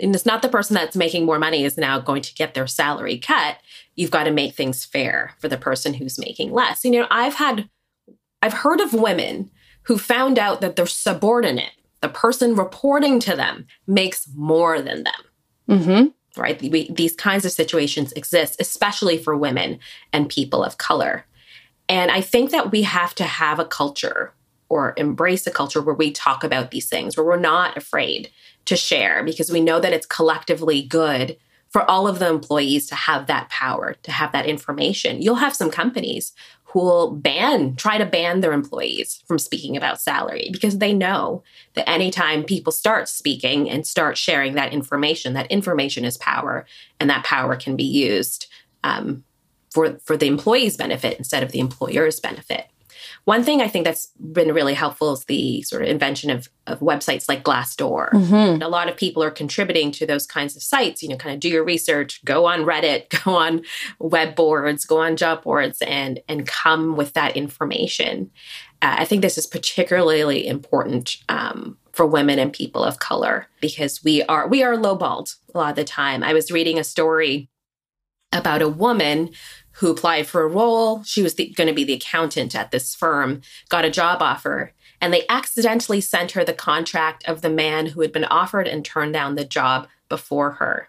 and 0.00 0.14
it's 0.14 0.26
not 0.26 0.42
the 0.42 0.48
person 0.48 0.74
that's 0.74 0.96
making 0.96 1.24
more 1.24 1.38
money 1.38 1.64
is 1.64 1.76
now 1.76 1.98
going 1.98 2.22
to 2.22 2.34
get 2.34 2.54
their 2.54 2.66
salary 2.66 3.18
cut. 3.18 3.58
You've 3.96 4.10
got 4.10 4.24
to 4.24 4.30
make 4.30 4.54
things 4.54 4.84
fair 4.84 5.34
for 5.38 5.48
the 5.48 5.56
person 5.56 5.94
who's 5.94 6.18
making 6.18 6.52
less. 6.52 6.84
You 6.84 6.90
know, 6.92 7.06
I've 7.10 7.34
had, 7.34 7.68
I've 8.42 8.52
heard 8.52 8.80
of 8.80 8.92
women 8.92 9.50
who 9.84 9.98
found 9.98 10.38
out 10.38 10.60
that 10.60 10.76
their 10.76 10.86
subordinate, 10.86 11.72
the 12.00 12.08
person 12.08 12.56
reporting 12.56 13.20
to 13.20 13.36
them, 13.36 13.66
makes 13.86 14.28
more 14.34 14.80
than 14.80 15.04
them. 15.04 15.22
Mm-hmm. 15.68 16.40
Right? 16.40 16.60
We, 16.62 16.90
these 16.92 17.16
kinds 17.16 17.44
of 17.44 17.52
situations 17.52 18.12
exist, 18.12 18.60
especially 18.60 19.18
for 19.18 19.36
women 19.36 19.80
and 20.12 20.28
people 20.28 20.62
of 20.64 20.78
color. 20.78 21.26
And 21.88 22.10
I 22.10 22.20
think 22.20 22.52
that 22.52 22.70
we 22.70 22.82
have 22.82 23.14
to 23.16 23.24
have 23.24 23.58
a 23.58 23.64
culture 23.64 24.32
or 24.70 24.94
embrace 24.96 25.46
a 25.46 25.50
culture 25.50 25.82
where 25.82 25.94
we 25.94 26.10
talk 26.10 26.42
about 26.42 26.70
these 26.70 26.88
things, 26.88 27.16
where 27.16 27.26
we're 27.26 27.36
not 27.36 27.76
afraid 27.76 28.30
to 28.64 28.76
share 28.76 29.22
because 29.22 29.50
we 29.50 29.60
know 29.60 29.80
that 29.80 29.92
it's 29.92 30.06
collectively 30.06 30.80
good 30.80 31.36
for 31.68 31.88
all 31.88 32.08
of 32.08 32.18
the 32.18 32.28
employees 32.28 32.86
to 32.88 32.94
have 32.94 33.26
that 33.26 33.48
power, 33.48 33.94
to 34.02 34.10
have 34.10 34.32
that 34.32 34.46
information. 34.46 35.20
You'll 35.20 35.36
have 35.36 35.54
some 35.54 35.70
companies 35.70 36.32
who 36.64 36.80
will 36.80 37.10
ban, 37.10 37.74
try 37.74 37.98
to 37.98 38.06
ban 38.06 38.40
their 38.40 38.52
employees 38.52 39.22
from 39.26 39.40
speaking 39.40 39.76
about 39.76 40.00
salary 40.00 40.50
because 40.52 40.78
they 40.78 40.92
know 40.92 41.42
that 41.74 41.88
anytime 41.88 42.44
people 42.44 42.72
start 42.72 43.08
speaking 43.08 43.68
and 43.68 43.84
start 43.84 44.16
sharing 44.16 44.54
that 44.54 44.72
information, 44.72 45.32
that 45.32 45.50
information 45.50 46.04
is 46.04 46.16
power 46.16 46.64
and 47.00 47.10
that 47.10 47.24
power 47.24 47.56
can 47.56 47.74
be 47.74 47.84
used 47.84 48.46
um, 48.84 49.24
for, 49.72 49.98
for 50.04 50.16
the 50.16 50.28
employee's 50.28 50.76
benefit 50.76 51.18
instead 51.18 51.42
of 51.42 51.50
the 51.50 51.60
employer's 51.60 52.20
benefit. 52.20 52.68
One 53.24 53.44
thing 53.44 53.60
I 53.60 53.68
think 53.68 53.84
that's 53.84 54.08
been 54.32 54.52
really 54.52 54.74
helpful 54.74 55.12
is 55.12 55.24
the 55.24 55.62
sort 55.62 55.82
of 55.82 55.88
invention 55.88 56.30
of, 56.30 56.48
of 56.66 56.80
websites 56.80 57.28
like 57.28 57.44
Glassdoor. 57.44 58.10
Mm-hmm. 58.10 58.62
A 58.62 58.68
lot 58.68 58.88
of 58.88 58.96
people 58.96 59.22
are 59.22 59.30
contributing 59.30 59.90
to 59.92 60.06
those 60.06 60.26
kinds 60.26 60.56
of 60.56 60.62
sites. 60.62 61.02
You 61.02 61.10
know, 61.10 61.16
kind 61.16 61.34
of 61.34 61.40
do 61.40 61.48
your 61.48 61.64
research, 61.64 62.24
go 62.24 62.46
on 62.46 62.60
Reddit, 62.60 63.08
go 63.24 63.34
on 63.34 63.62
web 63.98 64.34
boards, 64.34 64.84
go 64.84 65.00
on 65.00 65.16
job 65.16 65.42
boards, 65.42 65.82
and 65.82 66.20
and 66.28 66.46
come 66.46 66.96
with 66.96 67.12
that 67.14 67.36
information. 67.36 68.30
Uh, 68.82 68.96
I 68.98 69.04
think 69.04 69.22
this 69.22 69.36
is 69.36 69.46
particularly 69.46 70.46
important 70.46 71.18
um, 71.28 71.76
for 71.92 72.06
women 72.06 72.38
and 72.38 72.52
people 72.52 72.82
of 72.82 72.98
color 72.98 73.46
because 73.60 74.02
we 74.02 74.22
are 74.24 74.48
we 74.48 74.62
are 74.62 74.76
lowballed 74.76 75.36
a 75.54 75.58
lot 75.58 75.70
of 75.70 75.76
the 75.76 75.84
time. 75.84 76.22
I 76.22 76.32
was 76.32 76.50
reading 76.50 76.78
a 76.78 76.84
story 76.84 77.48
about 78.32 78.62
a 78.62 78.68
woman 78.68 79.30
who 79.72 79.90
applied 79.90 80.26
for 80.26 80.42
a 80.42 80.48
role. 80.48 81.02
She 81.04 81.22
was 81.22 81.34
going 81.34 81.54
to 81.54 81.72
be 81.72 81.84
the 81.84 81.94
accountant 81.94 82.54
at 82.54 82.70
this 82.70 82.94
firm, 82.94 83.40
got 83.68 83.84
a 83.84 83.90
job 83.90 84.22
offer, 84.22 84.72
and 85.00 85.12
they 85.12 85.24
accidentally 85.28 86.00
sent 86.00 86.32
her 86.32 86.44
the 86.44 86.52
contract 86.52 87.24
of 87.26 87.42
the 87.42 87.50
man 87.50 87.86
who 87.86 88.02
had 88.02 88.12
been 88.12 88.24
offered 88.24 88.68
and 88.68 88.84
turned 88.84 89.12
down 89.12 89.34
the 89.34 89.44
job 89.44 89.88
before 90.08 90.52
her. 90.52 90.88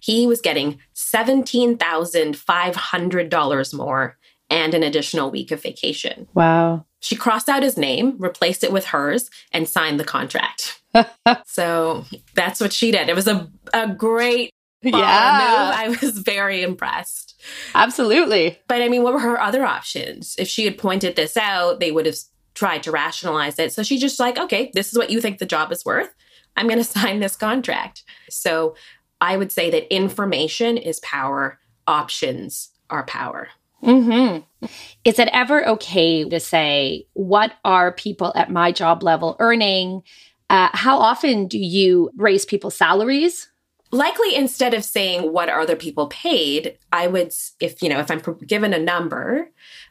he 0.00 0.26
was 0.28 0.40
getting 0.40 0.78
$17,500 0.94 3.74
more 3.74 4.16
and 4.48 4.74
an 4.74 4.82
additional 4.82 5.30
week 5.30 5.50
of 5.50 5.62
vacation. 5.62 6.28
Wow. 6.34 6.84
She 7.00 7.16
crossed 7.16 7.48
out 7.48 7.62
his 7.62 7.76
name, 7.76 8.16
replaced 8.18 8.62
it 8.62 8.70
with 8.70 8.86
hers, 8.86 9.28
and 9.50 9.68
signed 9.68 9.98
the 9.98 10.04
contract. 10.04 10.80
so 11.46 12.04
that's 12.34 12.60
what 12.60 12.72
she 12.72 12.92
did. 12.92 13.08
It 13.08 13.16
was 13.16 13.26
a, 13.26 13.50
a 13.72 13.88
great 13.88 14.51
yeah. 14.82 14.90
move. 14.90 15.00
I 15.02 15.96
was 16.00 16.18
very 16.18 16.62
impressed. 16.62 17.40
Absolutely. 17.74 18.58
But 18.68 18.82
I 18.82 18.88
mean, 18.88 19.02
what 19.02 19.12
were 19.12 19.20
her 19.20 19.40
other 19.40 19.64
options? 19.64 20.36
If 20.38 20.48
she 20.48 20.64
had 20.64 20.78
pointed 20.78 21.16
this 21.16 21.36
out, 21.36 21.80
they 21.80 21.90
would 21.90 22.06
have 22.06 22.16
tried 22.54 22.82
to 22.84 22.90
rationalize 22.90 23.58
it. 23.58 23.72
So 23.72 23.82
she 23.82 23.98
just 23.98 24.20
like, 24.20 24.38
okay, 24.38 24.70
this 24.74 24.92
is 24.92 24.98
what 24.98 25.10
you 25.10 25.20
think 25.20 25.38
the 25.38 25.46
job 25.46 25.72
is 25.72 25.84
worth. 25.84 26.10
I'm 26.56 26.66
going 26.66 26.78
to 26.78 26.84
sign 26.84 27.20
this 27.20 27.36
contract. 27.36 28.04
So 28.30 28.76
I 29.20 29.36
would 29.36 29.52
say 29.52 29.70
that 29.70 29.94
information 29.94 30.76
is 30.76 31.00
power, 31.00 31.58
options 31.86 32.70
are 32.90 33.04
power. 33.04 33.48
Mm-hmm. 33.82 34.66
Is 35.04 35.18
it 35.18 35.28
ever 35.32 35.66
okay 35.70 36.28
to 36.28 36.38
say, 36.38 37.06
what 37.14 37.52
are 37.64 37.92
people 37.92 38.32
at 38.36 38.50
my 38.50 38.70
job 38.70 39.02
level 39.02 39.36
earning? 39.40 40.02
Uh, 40.48 40.68
how 40.72 40.98
often 40.98 41.48
do 41.48 41.58
you 41.58 42.10
raise 42.16 42.44
people's 42.44 42.76
salaries? 42.76 43.48
Likely, 43.94 44.34
instead 44.34 44.72
of 44.72 44.84
saying 44.84 45.32
what 45.32 45.50
are 45.50 45.60
other 45.60 45.76
people 45.76 46.06
paid, 46.06 46.78
I 46.90 47.06
would, 47.06 47.34
if 47.60 47.82
you 47.82 47.90
know, 47.90 48.00
if 48.00 48.10
I'm 48.10 48.22
given 48.46 48.72
a 48.72 48.78
number, 48.78 49.50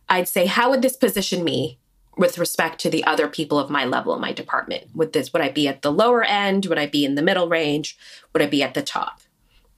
I'd 0.09 0.27
say, 0.27 0.47
how 0.47 0.71
would 0.71 0.81
this 0.81 0.97
position 0.97 1.43
me 1.43 1.77
with 2.17 2.39
respect 2.39 2.79
to 2.81 2.89
the 2.89 3.03
other 3.03 3.27
people 3.27 3.59
of 3.59 3.69
my 3.69 3.85
level 3.85 4.15
in 4.15 4.21
my 4.21 4.33
department? 4.33 4.87
Would 4.95 5.13
this 5.13 5.31
would 5.31 5.41
I 5.43 5.49
be 5.49 5.67
at 5.67 5.83
the 5.83 5.91
lower 5.91 6.23
end? 6.23 6.65
Would 6.65 6.79
I 6.79 6.87
be 6.87 7.05
in 7.05 7.13
the 7.13 7.21
middle 7.21 7.47
range? 7.47 7.95
Would 8.33 8.41
I 8.41 8.47
be 8.47 8.63
at 8.63 8.73
the 8.73 8.81
top? 8.81 9.21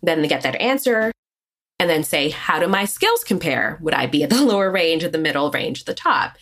Then 0.01 0.25
get 0.27 0.41
that 0.43 0.55
answer 0.55 1.11
and 1.79 1.89
then 1.89 2.03
say, 2.03 2.29
how 2.29 2.59
do 2.59 2.67
my 2.67 2.85
skills 2.85 3.25
compare? 3.25 3.77
Would 3.81 3.93
I 3.93 4.07
be 4.07 4.23
at 4.23 4.29
the 4.29 4.41
lower 4.45 4.71
range, 4.71 5.03
at 5.03 5.11
the 5.11 5.17
middle 5.17 5.51
range, 5.51 5.83
the 5.83 5.93
top? 5.93 6.37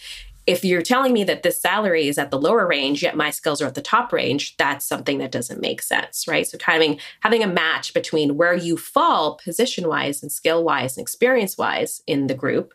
If 0.51 0.65
you're 0.65 0.81
telling 0.81 1.13
me 1.13 1.23
that 1.23 1.43
this 1.43 1.61
salary 1.61 2.07
is 2.07 2.17
at 2.17 2.29
the 2.29 2.39
lower 2.39 2.67
range, 2.67 3.01
yet 3.01 3.15
my 3.15 3.29
skills 3.29 3.61
are 3.61 3.67
at 3.67 3.75
the 3.75 3.81
top 3.81 4.11
range, 4.11 4.57
that's 4.57 4.85
something 4.85 5.17
that 5.19 5.31
doesn't 5.31 5.61
make 5.61 5.81
sense, 5.81 6.27
right? 6.27 6.45
So 6.45 6.57
having 6.61 6.99
having 7.21 7.43
a 7.43 7.47
match 7.47 7.93
between 7.93 8.37
where 8.37 8.53
you 8.53 8.77
fall 8.77 9.39
position 9.43 9.87
wise 9.87 10.21
and 10.21 10.31
skill 10.31 10.63
wise 10.63 10.97
and 10.97 11.01
experience 11.01 11.57
wise 11.57 12.01
in 12.05 12.27
the 12.27 12.35
group 12.35 12.73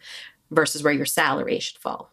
versus 0.51 0.83
where 0.83 0.93
your 0.93 1.07
salary 1.07 1.59
should 1.59 1.79
fall. 1.79 2.11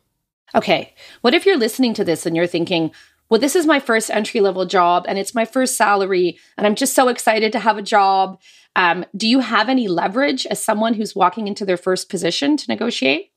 Okay. 0.55 0.93
What 1.21 1.33
if 1.33 1.45
you're 1.45 1.57
listening 1.57 1.93
to 1.95 2.03
this 2.03 2.25
and 2.25 2.35
you're 2.35 2.45
thinking, 2.45 2.91
well, 3.29 3.39
this 3.39 3.55
is 3.55 3.65
my 3.65 3.79
first 3.79 4.11
entry 4.11 4.41
level 4.41 4.65
job 4.65 5.05
and 5.07 5.17
it's 5.17 5.33
my 5.33 5.45
first 5.45 5.75
salary, 5.75 6.37
and 6.57 6.67
I'm 6.67 6.75
just 6.75 6.93
so 6.93 7.07
excited 7.07 7.51
to 7.53 7.59
have 7.59 7.77
a 7.77 7.81
job. 7.81 8.39
Um, 8.75 9.05
do 9.15 9.27
you 9.27 9.39
have 9.39 9.69
any 9.69 9.87
leverage 9.87 10.45
as 10.47 10.63
someone 10.63 10.93
who's 10.93 11.15
walking 11.15 11.47
into 11.47 11.65
their 11.65 11.77
first 11.77 12.09
position 12.09 12.57
to 12.57 12.65
negotiate? 12.67 13.32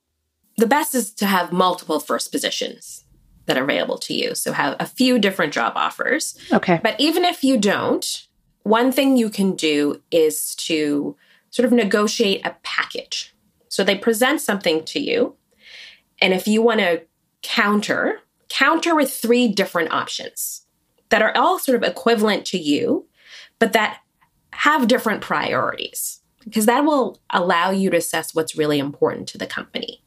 The 0.57 0.67
best 0.67 0.95
is 0.95 1.11
to 1.15 1.25
have 1.25 1.51
multiple 1.51 1.99
first 1.99 2.31
positions 2.31 3.03
that 3.45 3.57
are 3.57 3.63
available 3.63 3.97
to 3.99 4.13
you. 4.13 4.35
So 4.35 4.51
have 4.51 4.75
a 4.79 4.85
few 4.85 5.19
different 5.19 5.53
job 5.53 5.73
offers. 5.75 6.37
Okay. 6.51 6.79
But 6.83 6.99
even 6.99 7.23
if 7.23 7.43
you 7.43 7.57
don't, 7.57 8.27
one 8.63 8.91
thing 8.91 9.15
you 9.15 9.29
can 9.29 9.55
do 9.55 10.01
is 10.11 10.55
to 10.55 11.15
sort 11.51 11.65
of 11.65 11.71
negotiate 11.71 12.45
a 12.45 12.55
package. 12.63 13.33
So 13.69 13.83
they 13.83 13.97
present 13.97 14.41
something 14.41 14.83
to 14.85 14.99
you 14.99 15.37
and 16.19 16.33
if 16.33 16.47
you 16.47 16.61
want 16.61 16.79
to 16.79 17.03
counter, 17.41 18.21
counter 18.49 18.95
with 18.95 19.11
three 19.11 19.47
different 19.47 19.91
options 19.91 20.65
that 21.09 21.21
are 21.21 21.35
all 21.35 21.59
sort 21.59 21.81
of 21.81 21.89
equivalent 21.89 22.45
to 22.47 22.57
you, 22.57 23.07
but 23.59 23.73
that 23.73 23.99
have 24.53 24.87
different 24.87 25.21
priorities, 25.21 26.21
because 26.43 26.65
that 26.65 26.83
will 26.83 27.19
allow 27.29 27.69
you 27.69 27.89
to 27.89 27.97
assess 27.97 28.33
what's 28.33 28.57
really 28.57 28.79
important 28.79 29.27
to 29.29 29.37
the 29.37 29.45
company. 29.45 30.03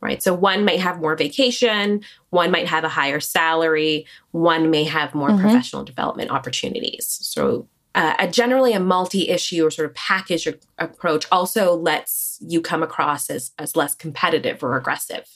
Right. 0.00 0.22
So 0.22 0.34
one 0.34 0.64
might 0.64 0.80
have 0.80 1.00
more 1.00 1.16
vacation, 1.16 2.02
one 2.30 2.50
might 2.50 2.68
have 2.68 2.84
a 2.84 2.88
higher 2.88 3.18
salary, 3.18 4.06
one 4.30 4.70
may 4.70 4.84
have 4.84 5.14
more 5.14 5.30
mm-hmm. 5.30 5.40
professional 5.40 5.84
development 5.84 6.30
opportunities. 6.30 7.18
So 7.22 7.66
uh, 7.94 8.14
a 8.18 8.28
generally 8.28 8.74
a 8.74 8.78
multi-issue 8.78 9.66
or 9.66 9.70
sort 9.70 9.88
of 9.88 9.94
package 9.94 10.46
approach 10.78 11.26
also 11.32 11.74
lets 11.74 12.38
you 12.46 12.60
come 12.60 12.82
across 12.82 13.30
as, 13.30 13.52
as 13.58 13.74
less 13.74 13.94
competitive 13.94 14.62
or 14.62 14.76
aggressive 14.76 15.26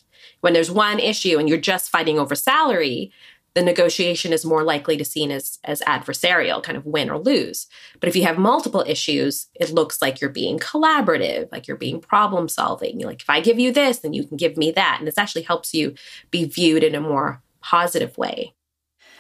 when 0.41 0.53
there's 0.53 0.71
one 0.71 0.99
issue 0.99 1.39
and 1.39 1.49
you're 1.49 1.59
just 1.59 1.91
fighting 1.91 2.19
over 2.19 2.35
salary, 2.35 3.13
the 3.55 3.63
negotiation 3.63 4.33
is 4.33 4.45
more 4.45 4.63
likely 4.63 4.97
to 4.97 5.05
seen 5.05 5.31
as 5.31 5.59
as 5.65 5.81
adversarial, 5.83 6.63
kind 6.63 6.79
of 6.79 6.87
win 6.87 7.11
or 7.11 7.19
lose. 7.19 7.67
But 7.99 8.09
if 8.09 8.17
you 8.17 8.25
have 8.25 8.39
multiple 8.39 8.85
issues, 8.87 9.49
it 9.55 9.73
looks 9.73 10.01
like 10.01 10.21
you're 10.21 10.31
being 10.31 10.59
collaborative, 10.59 11.51
like 11.51 11.67
you're 11.67 11.77
being 11.77 12.01
problem 12.01 12.49
solving. 12.49 13.01
You're 13.01 13.11
like, 13.11 13.23
if 13.23 13.31
I 13.31 13.41
give 13.41 13.59
you 13.59 13.73
this, 13.73 13.99
then 13.99 14.13
you 14.13 14.25
can 14.25 14.37
give 14.37 14.57
me 14.57 14.71
that. 14.73 14.97
And 14.99 15.07
this 15.07 15.19
actually 15.19 15.43
helps 15.43 15.75
you 15.75 15.95
be 16.31 16.45
viewed 16.45 16.85
in 16.85 16.95
a 16.95 17.01
more 17.01 17.43
positive 17.61 18.17
way. 18.17 18.55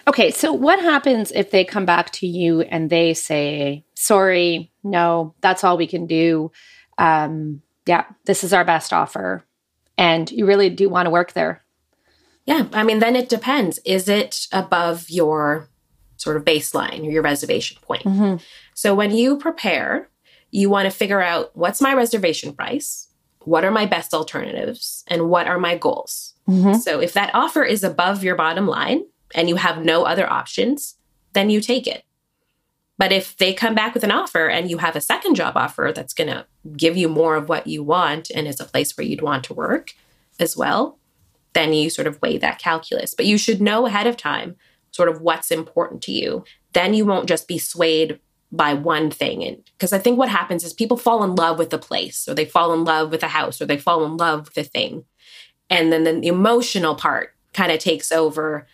Okay, 0.08 0.30
so 0.30 0.52
what 0.52 0.80
happens 0.80 1.30
if 1.32 1.50
they 1.50 1.64
come 1.64 1.84
back 1.84 2.10
to 2.12 2.26
you 2.26 2.62
and 2.62 2.88
they 2.88 3.14
say, 3.14 3.84
sorry, 3.94 4.72
no, 4.82 5.34
that's 5.40 5.62
all 5.62 5.76
we 5.76 5.86
can 5.86 6.06
do. 6.06 6.50
Um, 6.96 7.62
yeah, 7.86 8.06
this 8.24 8.42
is 8.42 8.52
our 8.52 8.64
best 8.64 8.92
offer 8.92 9.44
and 10.00 10.30
you 10.30 10.46
really 10.46 10.70
do 10.70 10.88
want 10.88 11.06
to 11.06 11.10
work 11.10 11.32
there. 11.32 11.62
Yeah, 12.50 12.66
I 12.72 12.82
mean, 12.82 12.98
then 12.98 13.14
it 13.14 13.28
depends. 13.28 13.78
Is 13.84 14.08
it 14.08 14.48
above 14.50 15.08
your 15.08 15.68
sort 16.16 16.36
of 16.36 16.44
baseline 16.44 17.06
or 17.06 17.10
your 17.10 17.22
reservation 17.22 17.78
point? 17.80 18.02
Mm-hmm. 18.02 18.42
So 18.74 18.92
when 18.92 19.12
you 19.12 19.38
prepare, 19.38 20.08
you 20.50 20.68
want 20.68 20.86
to 20.86 20.90
figure 20.90 21.22
out 21.22 21.56
what's 21.56 21.80
my 21.80 21.94
reservation 21.94 22.52
price, 22.52 23.06
what 23.44 23.64
are 23.64 23.70
my 23.70 23.86
best 23.86 24.12
alternatives, 24.12 25.04
and 25.06 25.30
what 25.30 25.46
are 25.46 25.60
my 25.60 25.78
goals. 25.78 26.34
Mm-hmm. 26.48 26.78
So 26.78 26.98
if 26.98 27.12
that 27.12 27.32
offer 27.34 27.62
is 27.62 27.84
above 27.84 28.24
your 28.24 28.34
bottom 28.34 28.66
line 28.66 29.04
and 29.32 29.48
you 29.48 29.54
have 29.54 29.84
no 29.84 30.02
other 30.02 30.28
options, 30.28 30.96
then 31.34 31.50
you 31.50 31.60
take 31.60 31.86
it. 31.86 32.02
But 32.98 33.12
if 33.12 33.36
they 33.36 33.54
come 33.54 33.76
back 33.76 33.94
with 33.94 34.02
an 34.02 34.10
offer 34.10 34.48
and 34.48 34.68
you 34.68 34.78
have 34.78 34.96
a 34.96 35.00
second 35.00 35.36
job 35.36 35.56
offer 35.56 35.92
that's 35.94 36.14
going 36.14 36.30
to 36.30 36.46
give 36.76 36.96
you 36.96 37.08
more 37.08 37.36
of 37.36 37.48
what 37.48 37.68
you 37.68 37.84
want 37.84 38.28
and 38.34 38.48
is 38.48 38.58
a 38.58 38.64
place 38.64 38.96
where 38.96 39.06
you'd 39.06 39.22
want 39.22 39.44
to 39.44 39.54
work 39.54 39.92
as 40.40 40.56
well, 40.56 40.98
then 41.52 41.72
you 41.72 41.90
sort 41.90 42.06
of 42.06 42.20
weigh 42.22 42.38
that 42.38 42.58
calculus. 42.58 43.14
But 43.14 43.26
you 43.26 43.38
should 43.38 43.60
know 43.60 43.86
ahead 43.86 44.06
of 44.06 44.16
time 44.16 44.56
sort 44.92 45.08
of 45.08 45.20
what's 45.20 45.50
important 45.50 46.02
to 46.02 46.12
you. 46.12 46.44
Then 46.72 46.94
you 46.94 47.04
won't 47.06 47.28
just 47.28 47.48
be 47.48 47.58
swayed 47.58 48.18
by 48.52 48.74
one 48.74 49.10
thing. 49.10 49.44
And 49.44 49.62
because 49.76 49.92
I 49.92 49.98
think 49.98 50.18
what 50.18 50.28
happens 50.28 50.64
is 50.64 50.72
people 50.72 50.96
fall 50.96 51.22
in 51.22 51.36
love 51.36 51.58
with 51.58 51.70
the 51.70 51.78
place 51.78 52.28
or 52.28 52.34
they 52.34 52.44
fall 52.44 52.72
in 52.72 52.84
love 52.84 53.10
with 53.10 53.22
a 53.22 53.28
house 53.28 53.60
or 53.60 53.66
they 53.66 53.78
fall 53.78 54.04
in 54.04 54.16
love 54.16 54.48
with 54.48 54.66
a 54.66 54.68
thing. 54.68 55.04
And 55.68 55.92
then 55.92 56.04
the 56.04 56.26
emotional 56.26 56.96
part 56.96 57.34
kind 57.52 57.70
of 57.70 57.78
takes 57.78 58.10
over 58.10 58.66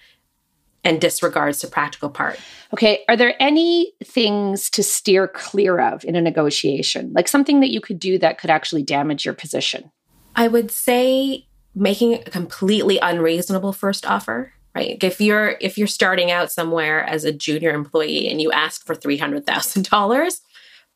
and 0.82 1.00
disregards 1.00 1.60
the 1.60 1.66
practical 1.66 2.08
part. 2.08 2.38
Okay. 2.72 3.04
Are 3.08 3.16
there 3.16 3.34
any 3.40 3.92
things 4.04 4.70
to 4.70 4.82
steer 4.82 5.28
clear 5.28 5.80
of 5.80 6.04
in 6.04 6.16
a 6.16 6.22
negotiation? 6.22 7.12
Like 7.12 7.28
something 7.28 7.60
that 7.60 7.70
you 7.70 7.80
could 7.80 7.98
do 7.98 8.18
that 8.18 8.38
could 8.38 8.50
actually 8.50 8.82
damage 8.82 9.24
your 9.24 9.34
position? 9.34 9.90
I 10.36 10.48
would 10.48 10.70
say 10.70 11.45
making 11.76 12.14
a 12.14 12.18
completely 12.24 12.98
unreasonable 12.98 13.72
first 13.72 14.06
offer. 14.06 14.52
Right. 14.74 15.02
If 15.02 15.20
you're 15.20 15.56
if 15.60 15.78
you're 15.78 15.86
starting 15.86 16.30
out 16.30 16.52
somewhere 16.52 17.02
as 17.02 17.24
a 17.24 17.32
junior 17.32 17.70
employee 17.70 18.28
and 18.28 18.42
you 18.42 18.52
ask 18.52 18.84
for 18.84 18.94
three 18.94 19.16
hundred 19.16 19.46
thousand 19.46 19.88
dollars, 19.88 20.42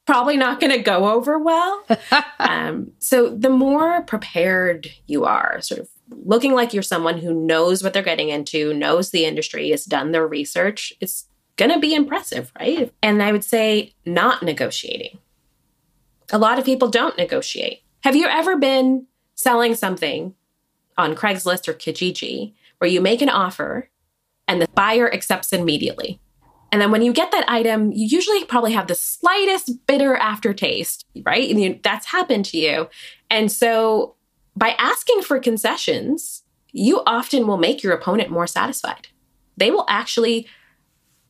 probably 0.07 0.37
not 0.37 0.61
going 0.61 0.73
to 0.73 0.83
go 0.83 1.11
over 1.11 1.39
well. 1.39 1.87
um, 2.39 2.93
so 2.99 3.31
the 3.31 3.49
more 3.49 4.03
prepared 4.03 4.89
you 5.07 5.25
are, 5.25 5.61
sort 5.63 5.81
of 5.81 5.89
looking 6.11 6.53
like 6.53 6.75
you're 6.75 6.83
someone 6.83 7.19
who 7.19 7.33
knows 7.33 7.83
what 7.83 7.93
they're 7.93 8.03
getting 8.03 8.29
into, 8.29 8.75
knows 8.75 9.11
the 9.11 9.25
industry, 9.25 9.71
has 9.71 9.85
done 9.85 10.11
their 10.11 10.27
research, 10.27 10.93
it's 11.01 11.27
going 11.57 11.71
to 11.71 11.79
be 11.79 11.95
impressive, 11.95 12.53
right? 12.59 12.93
And 13.03 13.23
I 13.23 13.33
would 13.33 13.45
say 13.45 13.95
not 14.05 14.43
negotiating. 14.43 15.19
A 16.33 16.39
lot 16.39 16.59
of 16.59 16.65
people 16.65 16.89
don't 16.89 17.17
negotiate. 17.17 17.83
Have 18.01 18.17
you 18.17 18.27
ever 18.27 18.57
been 18.57 19.07
selling 19.35 19.75
something 19.75 20.35
on 20.97 21.15
Craigslist 21.15 21.69
or 21.69 21.75
Kijiji 21.75 22.55
where 22.79 22.91
you 22.91 23.01
make 23.01 23.21
an 23.23 23.29
offer 23.29 23.91
and 24.49 24.61
the 24.61 24.69
buyer 24.75 25.13
accepts 25.13 25.53
immediately? 25.53 26.21
And 26.73 26.81
then 26.81 26.91
when 26.91 27.03
you 27.03 27.13
get 27.13 27.33
that 27.33 27.49
item, 27.49 27.93
you 27.93 28.07
usually 28.07 28.45
probably 28.45 28.73
have 28.73 28.87
the 28.87 28.95
slightest 28.95 29.87
bitter 29.87 30.15
aftertaste, 30.15 31.05
right? 31.25 31.51
And 31.51 31.61
you, 31.61 31.81
that's 31.83 32.07
happened 32.07 32.45
to 32.47 32.59
you. 32.59 32.89
And 33.29 33.51
so 33.51 34.15
by 34.57 34.77
asking 34.79 35.23
for 35.23 35.41
concessions, 35.41 36.45
you 36.73 37.03
often 37.07 37.47
will 37.47 37.57
make 37.57 37.83
your 37.83 37.93
opponent 37.93 38.31
more 38.31 38.47
satisfied. 38.47 39.09
They 39.57 39.71
will 39.71 39.85
actually 39.89 40.47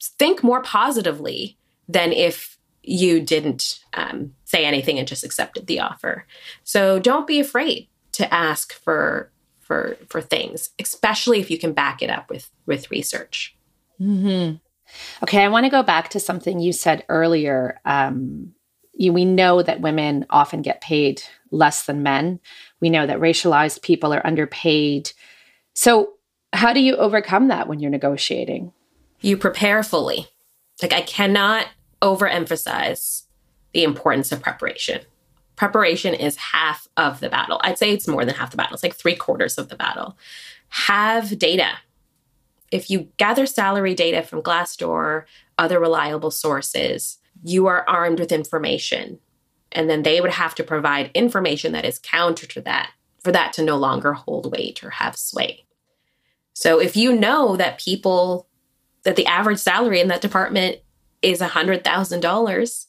think 0.00 0.42
more 0.42 0.62
positively 0.62 1.56
than 1.88 2.12
if 2.12 2.58
you 2.82 3.20
didn't 3.20 3.84
um, 3.94 4.34
say 4.44 4.64
anything 4.64 4.98
and 4.98 5.08
just 5.08 5.24
accepted 5.24 5.66
the 5.66 5.80
offer. 5.80 6.26
So 6.64 6.98
don't 6.98 7.26
be 7.26 7.40
afraid 7.40 7.88
to 8.12 8.32
ask 8.32 8.72
for 8.72 9.30
for 9.70 9.96
for 10.08 10.20
things, 10.20 10.70
especially 10.80 11.38
if 11.38 11.48
you 11.48 11.56
can 11.56 11.72
back 11.72 12.02
it 12.02 12.10
up 12.10 12.28
with 12.28 12.50
with 12.66 12.90
research. 12.90 13.56
Mm-hmm. 14.00 14.56
Okay, 15.22 15.44
I 15.44 15.48
want 15.48 15.64
to 15.64 15.70
go 15.70 15.84
back 15.84 16.08
to 16.08 16.18
something 16.18 16.58
you 16.58 16.72
said 16.72 17.04
earlier. 17.08 17.78
Um, 17.84 18.52
you, 18.94 19.12
we 19.12 19.24
know 19.24 19.62
that 19.62 19.80
women 19.80 20.26
often 20.28 20.62
get 20.62 20.80
paid 20.80 21.22
less 21.52 21.84
than 21.84 22.02
men. 22.02 22.40
We 22.80 22.90
know 22.90 23.06
that 23.06 23.20
racialized 23.20 23.82
people 23.82 24.12
are 24.12 24.26
underpaid. 24.26 25.12
So, 25.74 26.14
how 26.52 26.72
do 26.72 26.80
you 26.80 26.96
overcome 26.96 27.46
that 27.46 27.68
when 27.68 27.78
you're 27.78 27.92
negotiating? 27.92 28.72
You 29.20 29.36
prepare 29.36 29.84
fully. 29.84 30.26
Like, 30.82 30.92
I 30.92 31.02
cannot 31.02 31.68
overemphasize 32.02 33.22
the 33.72 33.84
importance 33.84 34.32
of 34.32 34.42
preparation. 34.42 35.02
Preparation 35.60 36.14
is 36.14 36.36
half 36.36 36.88
of 36.96 37.20
the 37.20 37.28
battle. 37.28 37.60
I'd 37.62 37.76
say 37.76 37.92
it's 37.92 38.08
more 38.08 38.24
than 38.24 38.34
half 38.34 38.50
the 38.50 38.56
battle, 38.56 38.72
it's 38.72 38.82
like 38.82 38.94
three 38.94 39.14
quarters 39.14 39.58
of 39.58 39.68
the 39.68 39.76
battle. 39.76 40.16
Have 40.70 41.38
data. 41.38 41.72
If 42.70 42.88
you 42.88 43.10
gather 43.18 43.44
salary 43.44 43.94
data 43.94 44.22
from 44.22 44.40
Glassdoor, 44.40 45.24
other 45.58 45.78
reliable 45.78 46.30
sources, 46.30 47.18
you 47.44 47.66
are 47.66 47.86
armed 47.86 48.20
with 48.20 48.32
information. 48.32 49.18
And 49.70 49.90
then 49.90 50.02
they 50.02 50.22
would 50.22 50.30
have 50.30 50.54
to 50.54 50.64
provide 50.64 51.10
information 51.12 51.72
that 51.72 51.84
is 51.84 51.98
counter 51.98 52.46
to 52.46 52.62
that 52.62 52.92
for 53.22 53.30
that 53.30 53.52
to 53.52 53.62
no 53.62 53.76
longer 53.76 54.14
hold 54.14 54.50
weight 54.50 54.82
or 54.82 54.88
have 54.88 55.14
sway. 55.14 55.66
So 56.54 56.80
if 56.80 56.96
you 56.96 57.12
know 57.12 57.56
that 57.56 57.78
people, 57.78 58.48
that 59.02 59.16
the 59.16 59.26
average 59.26 59.58
salary 59.58 60.00
in 60.00 60.08
that 60.08 60.22
department 60.22 60.78
is 61.20 61.42
$100,000 61.42 62.86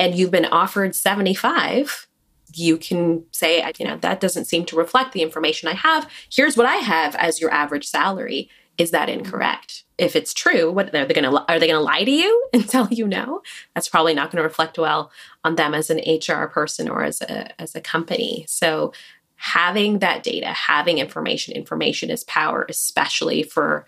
and 0.00 0.14
you've 0.14 0.30
been 0.30 0.46
offered 0.46 0.96
75, 0.96 2.08
you 2.54 2.78
can 2.78 3.22
say, 3.32 3.62
you 3.78 3.86
know, 3.86 3.98
that 3.98 4.18
doesn't 4.18 4.46
seem 4.46 4.64
to 4.64 4.76
reflect 4.76 5.12
the 5.12 5.20
information 5.20 5.68
I 5.68 5.74
have. 5.74 6.10
Here's 6.32 6.56
what 6.56 6.64
I 6.64 6.76
have 6.76 7.14
as 7.16 7.38
your 7.38 7.52
average 7.52 7.86
salary. 7.86 8.48
Is 8.78 8.92
that 8.92 9.10
incorrect? 9.10 9.84
If 9.98 10.16
it's 10.16 10.32
true, 10.32 10.72
what 10.72 10.94
are 10.94 11.04
they 11.04 11.12
going 11.12 11.30
to 11.30 11.44
are 11.52 11.58
they 11.58 11.66
going 11.66 11.78
to 11.78 11.84
lie 11.84 12.04
to 12.04 12.10
you 12.10 12.48
and 12.54 12.66
tell 12.66 12.88
you 12.90 13.06
no? 13.06 13.42
That's 13.74 13.90
probably 13.90 14.14
not 14.14 14.30
going 14.30 14.38
to 14.38 14.48
reflect 14.48 14.78
well 14.78 15.12
on 15.44 15.56
them 15.56 15.74
as 15.74 15.90
an 15.90 15.98
HR 15.98 16.46
person 16.46 16.88
or 16.88 17.04
as 17.04 17.20
a 17.20 17.60
as 17.60 17.74
a 17.74 17.80
company. 17.82 18.46
So 18.48 18.94
having 19.36 19.98
that 19.98 20.22
data, 20.22 20.46
having 20.46 20.96
information, 20.96 21.54
information 21.54 22.10
is 22.10 22.24
power, 22.24 22.64
especially 22.70 23.42
for 23.42 23.84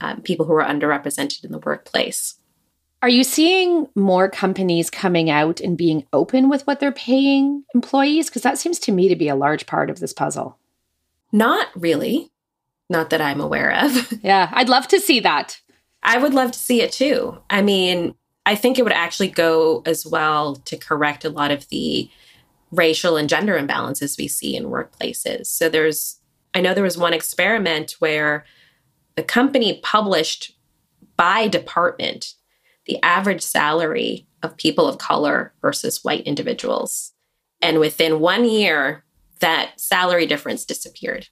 um, 0.00 0.22
people 0.22 0.44
who 0.44 0.54
are 0.54 0.64
underrepresented 0.64 1.44
in 1.44 1.52
the 1.52 1.60
workplace. 1.60 2.34
Are 3.02 3.08
you 3.08 3.24
seeing 3.24 3.88
more 3.96 4.30
companies 4.30 4.88
coming 4.88 5.28
out 5.28 5.60
and 5.60 5.76
being 5.76 6.06
open 6.12 6.48
with 6.48 6.64
what 6.68 6.78
they're 6.78 6.92
paying 6.92 7.64
employees? 7.74 8.28
Because 8.28 8.42
that 8.42 8.58
seems 8.58 8.78
to 8.78 8.92
me 8.92 9.08
to 9.08 9.16
be 9.16 9.26
a 9.26 9.34
large 9.34 9.66
part 9.66 9.90
of 9.90 9.98
this 9.98 10.12
puzzle. 10.12 10.56
Not 11.32 11.66
really. 11.74 12.30
Not 12.88 13.10
that 13.10 13.20
I'm 13.20 13.40
aware 13.40 13.72
of. 13.84 14.12
yeah, 14.22 14.50
I'd 14.52 14.68
love 14.68 14.86
to 14.88 15.00
see 15.00 15.18
that. 15.18 15.60
I 16.04 16.18
would 16.18 16.32
love 16.32 16.52
to 16.52 16.58
see 16.58 16.80
it 16.80 16.92
too. 16.92 17.38
I 17.50 17.60
mean, 17.60 18.14
I 18.46 18.54
think 18.54 18.78
it 18.78 18.84
would 18.84 18.92
actually 18.92 19.28
go 19.28 19.82
as 19.84 20.06
well 20.06 20.56
to 20.56 20.76
correct 20.76 21.24
a 21.24 21.30
lot 21.30 21.50
of 21.50 21.68
the 21.70 22.08
racial 22.70 23.16
and 23.16 23.28
gender 23.28 23.58
imbalances 23.58 24.16
we 24.16 24.28
see 24.28 24.54
in 24.54 24.66
workplaces. 24.66 25.46
So 25.46 25.68
there's, 25.68 26.20
I 26.54 26.60
know 26.60 26.72
there 26.72 26.84
was 26.84 26.98
one 26.98 27.14
experiment 27.14 27.96
where 27.98 28.44
the 29.16 29.22
company 29.24 29.80
published 29.82 30.56
by 31.16 31.48
department 31.48 32.34
the 32.86 33.02
average 33.02 33.42
salary 33.42 34.26
of 34.42 34.56
people 34.56 34.88
of 34.88 34.98
color 34.98 35.52
versus 35.60 36.02
white 36.02 36.26
individuals. 36.26 37.12
And 37.60 37.78
within 37.78 38.20
one 38.20 38.44
year, 38.44 39.04
that 39.40 39.80
salary 39.80 40.26
difference 40.26 40.64
disappeared. 40.64 41.28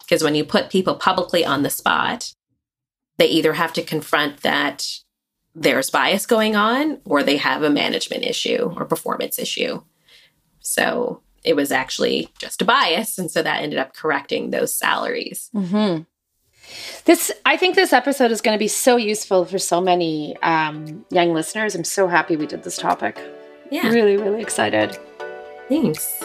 Because 0.00 0.22
when 0.22 0.34
you 0.34 0.44
put 0.44 0.70
people 0.70 0.94
publicly 0.94 1.44
on 1.44 1.62
the 1.62 1.70
spot, 1.70 2.34
they 3.16 3.26
either 3.26 3.54
have 3.54 3.72
to 3.74 3.82
confront 3.82 4.42
that 4.42 5.00
there's 5.54 5.90
bias 5.90 6.26
going 6.26 6.56
on 6.56 7.00
or 7.04 7.22
they 7.22 7.36
have 7.36 7.62
a 7.62 7.70
management 7.70 8.24
issue 8.24 8.72
or 8.76 8.84
performance 8.84 9.38
issue. 9.38 9.82
So 10.60 11.22
it 11.44 11.54
was 11.54 11.70
actually 11.70 12.30
just 12.38 12.62
a 12.62 12.64
bias. 12.64 13.18
And 13.18 13.30
so 13.30 13.42
that 13.42 13.62
ended 13.62 13.78
up 13.78 13.94
correcting 13.94 14.50
those 14.50 14.74
salaries. 14.74 15.50
Mm-hmm. 15.54 16.02
This, 17.04 17.30
I 17.44 17.56
think 17.56 17.74
this 17.74 17.92
episode 17.92 18.30
is 18.30 18.40
going 18.40 18.54
to 18.54 18.58
be 18.58 18.68
so 18.68 18.96
useful 18.96 19.44
for 19.44 19.58
so 19.58 19.80
many 19.80 20.36
um, 20.42 21.04
young 21.10 21.34
listeners. 21.34 21.74
I'm 21.74 21.84
so 21.84 22.08
happy 22.08 22.36
we 22.36 22.46
did 22.46 22.62
this 22.62 22.76
topic. 22.76 23.18
Yeah. 23.70 23.88
Really, 23.88 24.16
really 24.16 24.40
excited. 24.40 24.96
Thanks. 25.68 26.22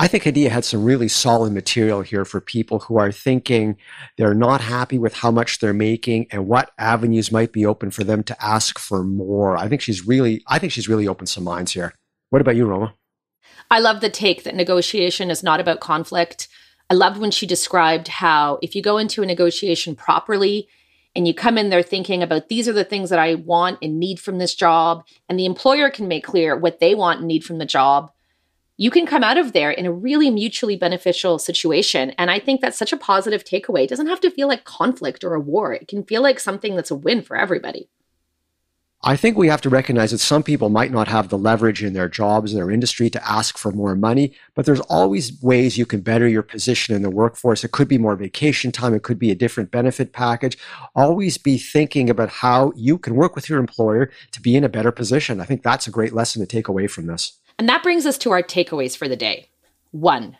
I 0.00 0.06
think 0.06 0.22
Hadiya 0.22 0.50
had 0.50 0.64
some 0.64 0.84
really 0.84 1.08
solid 1.08 1.52
material 1.52 2.02
here 2.02 2.24
for 2.24 2.40
people 2.40 2.78
who 2.78 2.98
are 2.98 3.10
thinking 3.10 3.76
they're 4.16 4.32
not 4.32 4.60
happy 4.60 4.96
with 4.96 5.12
how 5.12 5.32
much 5.32 5.58
they're 5.58 5.74
making 5.74 6.28
and 6.30 6.46
what 6.46 6.70
avenues 6.78 7.32
might 7.32 7.52
be 7.52 7.66
open 7.66 7.90
for 7.90 8.04
them 8.04 8.22
to 8.24 8.44
ask 8.44 8.78
for 8.78 9.02
more. 9.02 9.56
I 9.56 9.66
think 9.68 9.80
she's 9.80 10.06
really, 10.06 10.44
I 10.46 10.60
think 10.60 10.72
she's 10.72 10.88
really 10.88 11.08
opened 11.08 11.28
some 11.28 11.42
minds 11.42 11.72
here. 11.72 11.94
What 12.30 12.40
about 12.40 12.54
you, 12.54 12.66
Roma? 12.66 12.94
I 13.72 13.80
love 13.80 14.00
the 14.00 14.08
take 14.08 14.44
that 14.44 14.54
negotiation 14.54 15.30
is 15.30 15.42
not 15.42 15.58
about 15.58 15.80
conflict. 15.80 16.46
I 16.90 16.94
loved 16.94 17.18
when 17.18 17.30
she 17.30 17.46
described 17.46 18.08
how 18.08 18.58
if 18.62 18.74
you 18.74 18.82
go 18.82 18.96
into 18.96 19.22
a 19.22 19.26
negotiation 19.26 19.94
properly 19.94 20.68
and 21.14 21.26
you 21.26 21.34
come 21.34 21.58
in 21.58 21.68
there 21.68 21.82
thinking 21.82 22.22
about 22.22 22.48
these 22.48 22.68
are 22.68 22.72
the 22.72 22.84
things 22.84 23.10
that 23.10 23.18
I 23.18 23.34
want 23.34 23.78
and 23.82 23.98
need 23.98 24.20
from 24.20 24.38
this 24.38 24.54
job, 24.54 25.04
and 25.28 25.38
the 25.38 25.46
employer 25.46 25.90
can 25.90 26.08
make 26.08 26.24
clear 26.24 26.56
what 26.56 26.80
they 26.80 26.94
want 26.94 27.18
and 27.20 27.28
need 27.28 27.44
from 27.44 27.58
the 27.58 27.66
job, 27.66 28.10
you 28.76 28.90
can 28.90 29.06
come 29.06 29.24
out 29.24 29.36
of 29.36 29.52
there 29.52 29.70
in 29.70 29.84
a 29.84 29.92
really 29.92 30.30
mutually 30.30 30.76
beneficial 30.76 31.38
situation. 31.38 32.10
And 32.12 32.30
I 32.30 32.38
think 32.38 32.60
that's 32.60 32.78
such 32.78 32.92
a 32.92 32.96
positive 32.96 33.44
takeaway. 33.44 33.82
It 33.84 33.90
doesn't 33.90 34.06
have 34.06 34.20
to 34.20 34.30
feel 34.30 34.46
like 34.46 34.64
conflict 34.64 35.24
or 35.24 35.34
a 35.34 35.40
war, 35.40 35.74
it 35.74 35.88
can 35.88 36.04
feel 36.04 36.22
like 36.22 36.40
something 36.40 36.76
that's 36.76 36.90
a 36.90 36.96
win 36.96 37.22
for 37.22 37.36
everybody. 37.36 37.88
I 39.04 39.14
think 39.16 39.36
we 39.36 39.46
have 39.46 39.60
to 39.60 39.70
recognize 39.70 40.10
that 40.10 40.18
some 40.18 40.42
people 40.42 40.70
might 40.70 40.90
not 40.90 41.06
have 41.06 41.28
the 41.28 41.38
leverage 41.38 41.84
in 41.84 41.92
their 41.92 42.08
jobs, 42.08 42.52
their 42.52 42.70
industry 42.70 43.08
to 43.10 43.30
ask 43.30 43.56
for 43.56 43.70
more 43.70 43.94
money, 43.94 44.34
but 44.56 44.66
there's 44.66 44.80
always 44.80 45.40
ways 45.40 45.78
you 45.78 45.86
can 45.86 46.00
better 46.00 46.26
your 46.26 46.42
position 46.42 46.96
in 46.96 47.02
the 47.02 47.10
workforce. 47.10 47.62
It 47.62 47.70
could 47.70 47.86
be 47.86 47.96
more 47.96 48.16
vacation 48.16 48.72
time, 48.72 48.94
it 48.94 49.04
could 49.04 49.18
be 49.18 49.30
a 49.30 49.36
different 49.36 49.70
benefit 49.70 50.12
package. 50.12 50.58
Always 50.96 51.38
be 51.38 51.58
thinking 51.58 52.10
about 52.10 52.28
how 52.28 52.72
you 52.74 52.98
can 52.98 53.14
work 53.14 53.36
with 53.36 53.48
your 53.48 53.60
employer 53.60 54.10
to 54.32 54.42
be 54.42 54.56
in 54.56 54.64
a 54.64 54.68
better 54.68 54.90
position. 54.90 55.40
I 55.40 55.44
think 55.44 55.62
that's 55.62 55.86
a 55.86 55.92
great 55.92 56.12
lesson 56.12 56.40
to 56.40 56.46
take 56.46 56.66
away 56.66 56.88
from 56.88 57.06
this. 57.06 57.38
And 57.56 57.68
that 57.68 57.84
brings 57.84 58.04
us 58.04 58.18
to 58.18 58.32
our 58.32 58.42
takeaways 58.42 58.96
for 58.96 59.08
the 59.08 59.16
day. 59.16 59.48
One, 59.92 60.36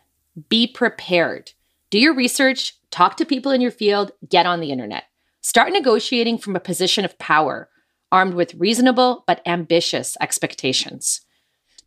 be 0.48 0.66
prepared. 0.66 1.52
Do 1.90 1.98
your 1.98 2.14
research, 2.14 2.76
talk 2.90 3.16
to 3.18 3.24
people 3.24 3.52
in 3.52 3.60
your 3.60 3.70
field, 3.70 4.10
get 4.28 4.46
on 4.46 4.58
the 4.60 4.72
internet. 4.72 5.04
Start 5.40 5.72
negotiating 5.72 6.38
from 6.38 6.56
a 6.56 6.60
position 6.60 7.04
of 7.04 7.18
power, 7.18 7.68
armed 8.10 8.34
with 8.34 8.54
reasonable 8.54 9.24
but 9.26 9.42
ambitious 9.46 10.16
expectations. 10.20 11.22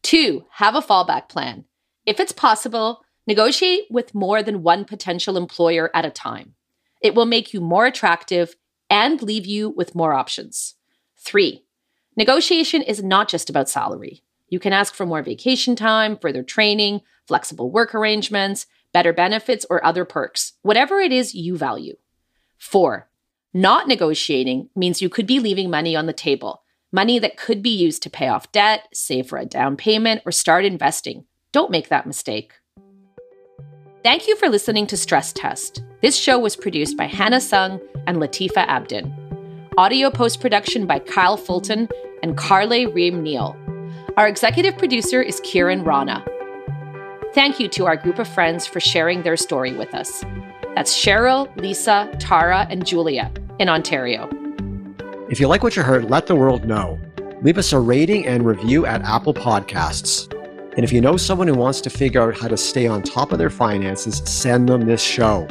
Two, 0.02 0.46
have 0.54 0.76
a 0.76 0.82
fallback 0.82 1.30
plan. 1.30 1.66
If 2.06 2.20
it's 2.20 2.32
possible, 2.32 3.04
negotiate 3.28 3.86
with 3.90 4.16
more 4.16 4.42
than 4.42 4.64
one 4.64 4.86
potential 4.86 5.38
employer 5.38 5.92
at 5.94 6.06
a 6.06 6.12
time. 6.12 6.56
It 7.02 7.16
will 7.16 7.26
make 7.26 7.54
you 7.54 7.62
more 7.62 7.86
attractive 7.86 8.56
and 8.90 9.22
leave 9.22 9.46
you 9.46 9.70
with 9.70 9.96
more 9.96 10.14
options. 10.14 10.76
Three, 11.18 11.66
negotiation 12.18 12.82
is 12.82 13.04
not 13.04 13.30
just 13.30 13.50
about 13.50 13.70
salary. 13.70 14.24
You 14.50 14.60
can 14.60 14.74
ask 14.74 14.94
for 14.94 15.06
more 15.06 15.24
vacation 15.24 15.76
time, 15.76 16.18
further 16.18 16.44
training, 16.44 17.02
flexible 17.28 17.72
work 17.72 17.96
arrangements, 17.96 18.66
better 18.92 19.14
benefits, 19.14 19.66
or 19.70 19.84
other 19.86 20.04
perks, 20.04 20.54
whatever 20.62 21.00
it 21.00 21.12
is 21.12 21.34
you 21.34 21.58
value. 21.58 21.96
Four, 22.58 23.10
not 23.54 23.88
negotiating 23.88 24.70
means 24.78 25.02
you 25.02 25.10
could 25.10 25.28
be 25.28 25.40
leaving 25.40 25.70
money 25.70 25.94
on 25.94 26.06
the 26.06 26.14
table, 26.14 26.64
money 26.92 27.20
that 27.20 27.36
could 27.36 27.62
be 27.62 27.70
used 27.70 28.02
to 28.04 28.10
pay 28.10 28.30
off 28.30 28.52
debt, 28.54 28.88
save 28.94 29.28
for 29.28 29.38
a 29.38 29.46
down 29.46 29.76
payment, 29.76 30.22
or 30.26 30.32
start 30.32 30.64
investing. 30.64 31.26
Don't 31.52 31.72
make 31.72 31.90
that 31.90 32.08
mistake. 32.08 32.54
Thank 34.04 34.28
you 34.28 34.38
for 34.38 34.48
listening 34.48 34.88
to 34.88 34.96
Stress 34.96 35.34
Test. 35.34 35.84
This 36.02 36.16
show 36.16 36.40
was 36.40 36.56
produced 36.56 36.96
by 36.96 37.06
Hannah 37.06 37.42
Sung 37.42 37.82
and 38.08 38.18
Latifa 38.18 38.66
Abdin. 38.68 39.14
Audio 39.78 40.10
post 40.10 40.40
production 40.40 40.88
by 40.88 41.00
Kyle 41.00 41.38
Fulton 41.38 41.90
and 42.24 42.38
Carle 42.38 42.90
Ream 42.92 43.22
Neal. 43.22 43.58
Our 44.16 44.30
executive 44.30 44.78
producer 44.78 45.22
is 45.22 45.42
Kieran 45.44 45.84
Rana. 45.84 46.26
Thank 47.34 47.60
you 47.60 47.68
to 47.70 47.86
our 47.86 47.98
group 47.98 48.18
of 48.18 48.28
friends 48.30 48.66
for 48.66 48.80
sharing 48.80 49.24
their 49.24 49.38
story 49.38 49.74
with 49.74 49.94
us. 49.94 50.24
That's 50.74 50.96
Cheryl, 50.96 51.54
Lisa, 51.58 52.10
Tara, 52.18 52.66
and 52.70 52.86
Julia 52.86 53.32
in 53.60 53.70
Ontario. 53.70 54.30
If 55.30 55.40
you 55.40 55.48
like 55.48 55.64
what 55.64 55.76
you 55.76 55.84
heard, 55.84 56.10
let 56.10 56.28
the 56.28 56.36
world 56.36 56.66
know. 56.66 57.00
Leave 57.42 57.58
us 57.58 57.74
a 57.74 57.80
rating 57.80 58.28
and 58.28 58.46
review 58.46 58.86
at 58.86 59.02
Apple 59.02 59.34
Podcasts. 59.34 60.32
And 60.76 60.84
if 60.84 60.94
you 60.94 61.02
know 61.02 61.18
someone 61.18 61.48
who 61.48 61.56
wants 61.56 61.82
to 61.82 61.90
figure 61.90 62.22
out 62.22 62.38
how 62.38 62.48
to 62.48 62.58
stay 62.58 62.88
on 62.88 63.02
top 63.02 63.32
of 63.32 63.40
their 63.40 63.50
finances, 63.50 64.22
send 64.26 64.70
them 64.70 64.86
this 64.86 65.02
show. 65.02 65.48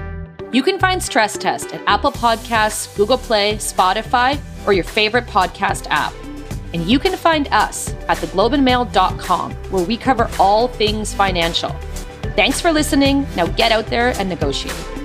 You 0.52 0.62
can 0.62 0.78
find 0.78 1.02
Stress 1.02 1.38
Test 1.38 1.72
at 1.74 1.82
Apple 1.86 2.12
Podcasts, 2.12 2.96
Google 2.96 3.18
Play, 3.18 3.54
Spotify, 3.56 4.40
or 4.66 4.72
your 4.72 4.84
favorite 4.84 5.26
podcast 5.26 5.86
app. 5.90 6.12
And 6.72 6.88
you 6.88 6.98
can 6.98 7.16
find 7.16 7.48
us 7.48 7.92
at 8.08 8.18
theglobeandmail.com, 8.18 9.52
where 9.70 9.84
we 9.84 9.96
cover 9.96 10.30
all 10.38 10.68
things 10.68 11.12
financial. 11.14 11.70
Thanks 12.36 12.60
for 12.60 12.72
listening. 12.72 13.26
Now 13.36 13.46
get 13.46 13.72
out 13.72 13.86
there 13.86 14.10
and 14.18 14.28
negotiate. 14.28 14.99